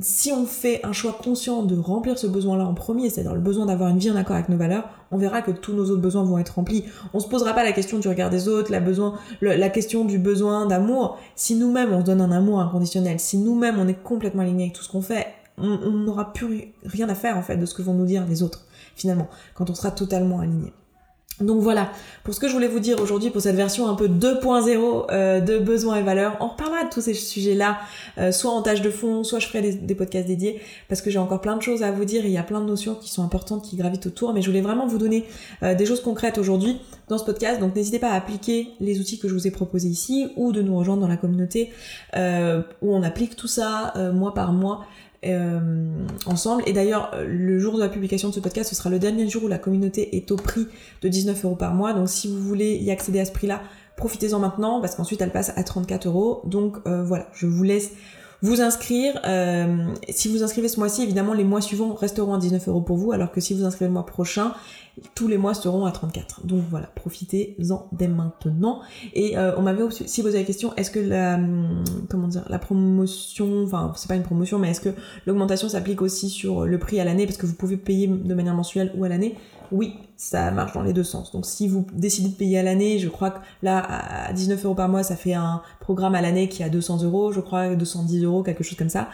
si 0.00 0.32
on 0.32 0.44
fait 0.44 0.84
un 0.84 0.92
choix 0.92 1.12
conscient 1.12 1.62
de 1.62 1.78
remplir 1.78 2.18
ce 2.18 2.26
besoin-là 2.26 2.66
en 2.66 2.74
premier, 2.74 3.08
c'est-à-dire 3.08 3.34
le 3.34 3.40
besoin 3.40 3.66
d'avoir 3.66 3.88
une 3.88 3.98
vie 3.98 4.10
en 4.10 4.16
accord 4.16 4.36
avec 4.36 4.50
nos 4.50 4.58
valeurs, 4.58 4.84
on 5.10 5.16
verra 5.16 5.40
que 5.40 5.50
tous 5.50 5.72
nos 5.72 5.84
autres 5.90 6.02
besoins 6.02 6.24
vont 6.24 6.38
être 6.38 6.56
remplis. 6.56 6.84
On 7.14 7.20
se 7.20 7.28
posera 7.28 7.54
pas 7.54 7.64
la 7.64 7.72
question 7.72 7.98
du 7.98 8.06
regard 8.06 8.28
des 8.28 8.48
autres, 8.48 8.70
la, 8.70 8.80
besoin, 8.80 9.18
la 9.40 9.70
question 9.70 10.04
du 10.04 10.18
besoin 10.18 10.66
d'amour. 10.66 11.18
Si 11.36 11.54
nous-mêmes 11.54 11.92
on 11.92 12.00
se 12.00 12.04
donne 12.04 12.20
un 12.20 12.32
amour 12.32 12.60
inconditionnel, 12.60 13.18
si 13.18 13.38
nous-mêmes 13.38 13.78
on 13.78 13.88
est 13.88 14.02
complètement 14.02 14.42
aligné 14.42 14.64
avec 14.64 14.74
tout 14.74 14.82
ce 14.82 14.90
qu'on 14.90 15.02
fait, 15.02 15.26
on 15.56 15.90
n'aura 15.90 16.32
plus 16.32 16.74
rien 16.84 17.08
à 17.08 17.14
faire 17.14 17.36
en 17.38 17.42
fait 17.42 17.56
de 17.56 17.64
ce 17.64 17.74
que 17.74 17.82
vont 17.82 17.94
nous 17.94 18.06
dire 18.06 18.26
les 18.26 18.42
autres, 18.42 18.66
finalement, 18.94 19.28
quand 19.54 19.70
on 19.70 19.74
sera 19.74 19.90
totalement 19.90 20.40
aligné. 20.40 20.72
Donc 21.40 21.60
voilà, 21.60 21.90
pour 22.24 22.34
ce 22.34 22.40
que 22.40 22.46
je 22.46 22.52
voulais 22.52 22.68
vous 22.68 22.78
dire 22.78 23.00
aujourd'hui 23.00 23.30
pour 23.30 23.40
cette 23.40 23.56
version 23.56 23.88
un 23.88 23.94
peu 23.94 24.06
2.0 24.06 25.06
euh, 25.10 25.40
de 25.40 25.58
besoins 25.58 25.96
et 25.96 26.02
valeurs. 26.02 26.36
On 26.40 26.48
reparlera 26.48 26.84
de 26.84 26.90
tous 26.90 27.00
ces 27.00 27.14
sujets-là, 27.14 27.78
euh, 28.18 28.32
soit 28.32 28.50
en 28.50 28.62
tâche 28.62 28.82
de 28.82 28.90
fond, 28.90 29.24
soit 29.24 29.38
je 29.38 29.48
ferai 29.48 29.72
des, 29.72 29.94
podcasts 29.94 30.26
dédiés, 30.26 30.60
parce 30.88 31.00
que 31.00 31.10
j'ai 31.10 31.18
encore 31.18 31.40
plein 31.40 31.56
de 31.56 31.62
choses 31.62 31.82
à 31.82 31.90
vous 31.90 32.04
dire 32.04 32.24
et 32.24 32.28
il 32.28 32.34
y 32.34 32.38
a 32.38 32.42
plein 32.42 32.60
de 32.60 32.66
notions 32.66 32.94
qui 32.94 33.10
sont 33.10 33.24
importantes, 33.24 33.64
qui 33.64 33.76
gravitent 33.76 34.06
autour, 34.06 34.34
mais 34.34 34.42
je 34.42 34.48
voulais 34.48 34.60
vraiment 34.60 34.86
vous 34.86 34.98
donner 34.98 35.24
euh, 35.62 35.74
des 35.74 35.86
choses 35.86 36.02
concrètes 36.02 36.38
aujourd'hui 36.38 36.80
dans 37.08 37.18
ce 37.18 37.24
podcast, 37.24 37.60
donc 37.60 37.74
n'hésitez 37.74 37.98
pas 37.98 38.10
à 38.10 38.14
appliquer 38.14 38.68
les 38.80 39.00
outils 39.00 39.18
que 39.18 39.28
je 39.28 39.34
vous 39.34 39.46
ai 39.46 39.50
proposés 39.50 39.88
ici, 39.88 40.28
ou 40.36 40.52
de 40.52 40.62
nous 40.62 40.76
rejoindre 40.76 41.02
dans 41.02 41.08
la 41.08 41.16
communauté, 41.16 41.70
où 42.14 42.94
on 42.94 43.02
applique 43.02 43.36
tout 43.36 43.48
ça 43.48 43.92
mois 44.14 44.32
par 44.32 44.52
mois 44.52 44.86
euh, 45.24 45.86
ensemble. 46.26 46.62
Et 46.66 46.72
d'ailleurs, 46.72 47.12
le 47.26 47.58
jour 47.58 47.76
de 47.76 47.80
la 47.80 47.88
publication 47.88 48.28
de 48.28 48.34
ce 48.34 48.40
podcast, 48.40 48.70
ce 48.70 48.76
sera 48.76 48.90
le 48.90 48.98
dernier 48.98 49.28
jour 49.28 49.44
où 49.44 49.48
la 49.48 49.58
communauté 49.58 50.16
est 50.16 50.30
au 50.30 50.36
prix 50.36 50.66
de 51.02 51.08
19 51.08 51.44
euros 51.44 51.56
par 51.56 51.74
mois. 51.74 51.92
Donc 51.92 52.08
si 52.08 52.28
vous 52.28 52.40
voulez 52.40 52.76
y 52.76 52.90
accéder 52.90 53.20
à 53.20 53.24
ce 53.24 53.32
prix-là, 53.32 53.60
profitez-en 53.96 54.38
maintenant 54.38 54.80
parce 54.80 54.94
qu'ensuite 54.94 55.20
elle 55.20 55.30
passe 55.30 55.52
à 55.56 55.62
34 55.62 56.06
euros. 56.06 56.42
Donc 56.44 56.78
euh, 56.86 57.04
voilà, 57.04 57.28
je 57.34 57.46
vous 57.46 57.62
laisse 57.62 57.92
vous 58.42 58.60
inscrire. 58.60 59.20
Euh, 59.24 59.86
si 60.08 60.28
vous 60.28 60.42
inscrivez 60.42 60.68
ce 60.68 60.78
mois-ci, 60.78 61.02
évidemment, 61.02 61.32
les 61.32 61.44
mois 61.44 61.60
suivants 61.60 61.94
resteront 61.94 62.34
à 62.34 62.38
19 62.38 62.68
euros 62.68 62.80
pour 62.80 62.96
vous, 62.96 63.12
alors 63.12 63.30
que 63.30 63.40
si 63.40 63.54
vous 63.54 63.64
inscrivez 63.64 63.86
le 63.86 63.92
mois 63.92 64.04
prochain, 64.04 64.52
tous 65.14 65.28
les 65.28 65.38
mois 65.38 65.54
seront 65.54 65.86
à 65.86 65.92
34. 65.92 66.46
Donc 66.46 66.64
voilà, 66.70 66.86
profitez-en 66.94 67.88
dès 67.92 68.08
maintenant. 68.08 68.80
Et 69.14 69.36
euh, 69.36 69.52
on 69.56 69.62
m'avait 69.62 69.82
aussi 69.82 70.22
posé 70.22 70.38
la 70.38 70.44
question, 70.44 70.74
est-ce 70.76 70.90
que 70.90 71.00
la, 71.00 71.36
hum, 71.36 71.84
comment 72.08 72.28
dire, 72.28 72.44
la 72.48 72.58
promotion, 72.58 73.64
enfin 73.64 73.92
c'est 73.96 74.08
pas 74.08 74.16
une 74.16 74.22
promotion, 74.22 74.58
mais 74.58 74.70
est-ce 74.70 74.80
que 74.80 74.90
l'augmentation 75.26 75.68
s'applique 75.68 76.02
aussi 76.02 76.28
sur 76.28 76.66
le 76.66 76.78
prix 76.78 77.00
à 77.00 77.04
l'année, 77.04 77.26
parce 77.26 77.38
que 77.38 77.46
vous 77.46 77.54
pouvez 77.54 77.76
payer 77.76 78.06
de 78.06 78.34
manière 78.34 78.54
mensuelle 78.54 78.92
ou 78.96 79.04
à 79.04 79.08
l'année 79.08 79.36
oui, 79.72 79.94
ça 80.18 80.50
marche 80.50 80.74
dans 80.74 80.82
les 80.82 80.92
deux 80.92 81.02
sens. 81.02 81.32
Donc 81.32 81.46
si 81.46 81.66
vous 81.66 81.86
décidez 81.94 82.28
de 82.28 82.34
payer 82.34 82.58
à 82.58 82.62
l'année, 82.62 82.98
je 82.98 83.08
crois 83.08 83.30
que 83.30 83.38
là, 83.62 83.78
à 84.28 84.32
19 84.32 84.64
euros 84.66 84.74
par 84.74 84.88
mois, 84.88 85.02
ça 85.02 85.16
fait 85.16 85.32
un 85.32 85.62
programme 85.80 86.14
à 86.14 86.20
l'année 86.20 86.48
qui 86.48 86.62
a 86.62 86.68
200 86.68 87.02
euros, 87.04 87.32
je 87.32 87.40
crois, 87.40 87.74
210 87.74 88.22
euros, 88.22 88.42
quelque 88.42 88.62
chose 88.62 88.76
comme 88.76 88.90
ça. 88.90 89.08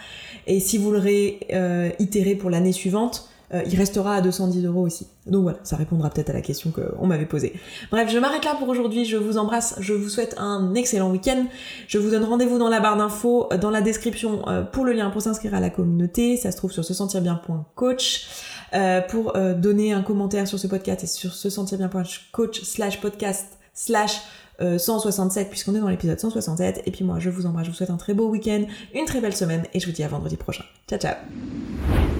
Et 0.49 0.59
si 0.59 0.77
vous 0.77 0.91
le 0.91 0.99
réitérez 0.99 2.35
pour 2.35 2.51
l'année 2.51 2.73
suivante, 2.73 3.29
euh, 3.55 3.63
il 3.67 3.77
restera 3.77 4.17
à 4.17 4.21
210 4.21 4.67
euros 4.67 4.83
aussi. 4.83 5.07
Donc 5.27 5.43
voilà, 5.43 5.59
ça 5.63 5.77
répondra 5.77 6.11
peut-être 6.11 6.31
à 6.31 6.33
la 6.33 6.41
question 6.41 6.71
qu'on 6.71 7.07
m'avait 7.07 7.27
posée. 7.27 7.55
Bref, 7.91 8.11
je 8.11 8.19
m'arrête 8.19 8.45
là 8.45 8.55
pour 8.59 8.69
aujourd'hui. 8.69 9.05
Je 9.05 9.17
vous 9.17 9.39
embrasse. 9.39 9.77
Je 9.81 9.95
vous 9.95 10.09
souhaite 10.09 10.35
un 10.39 10.75
excellent 10.75 11.11
week-end. 11.11 11.47
Je 11.87 11.99
vous 11.99 12.11
donne 12.11 12.25
rendez-vous 12.25 12.59
dans 12.59 12.69
la 12.69 12.81
barre 12.81 12.97
d'infos, 12.97 13.49
euh, 13.53 13.59
dans 13.59 13.71
la 13.71 13.81
description 13.81 14.49
euh, 14.49 14.63
pour 14.63 14.85
le 14.85 14.93
lien 14.93 15.11
pour 15.11 15.23
s'inscrire 15.23 15.55
à 15.55 15.61
la 15.61 15.71
communauté. 15.71 16.37
Ça 16.37 16.51
se 16.51 16.57
trouve 16.57 16.73
sur 16.73 16.85
se 16.85 16.95
sentir 16.95 17.21
bien.coach. 17.21 18.29
Euh, 18.75 19.01
pour 19.01 19.33
donner 19.33 19.95
un 19.95 20.03
commentaire 20.03 20.47
sur 20.47 20.59
ce 20.59 20.67
podcast 20.67 21.03
et 21.03 21.07
sur 21.07 21.33
se 21.33 21.49
sentir 21.49 21.79
bien 21.79 21.91
coach 22.33 22.61
slash 22.65 23.01
podcast 23.01 23.59
slash 23.73 24.21
167 24.61 25.47
euh, 25.47 25.51
puisqu'on 25.51 25.75
est 25.75 25.81
dans 25.81 25.89
l'épisode 25.89 26.19
167 26.19 26.83
et 26.87 26.91
puis 26.91 27.05
moi 27.05 27.19
je 27.19 27.31
vous 27.31 27.47
embrasse, 27.47 27.67
je 27.67 27.71
vous 27.71 27.77
souhaite 27.77 27.91
un 27.91 27.97
très 27.97 28.15
beau 28.15 28.29
week-end, 28.29 28.65
une 28.95 29.05
très 29.05 29.21
belle 29.21 29.37
semaine 29.37 29.65
et 29.73 29.81
je 29.81 29.87
vous 29.87 29.93
dis 29.93 30.03
à 30.03 30.09
vendredi 30.09 30.37
prochain. 30.37 30.65
Ciao 30.89 30.99
ciao 30.99 31.58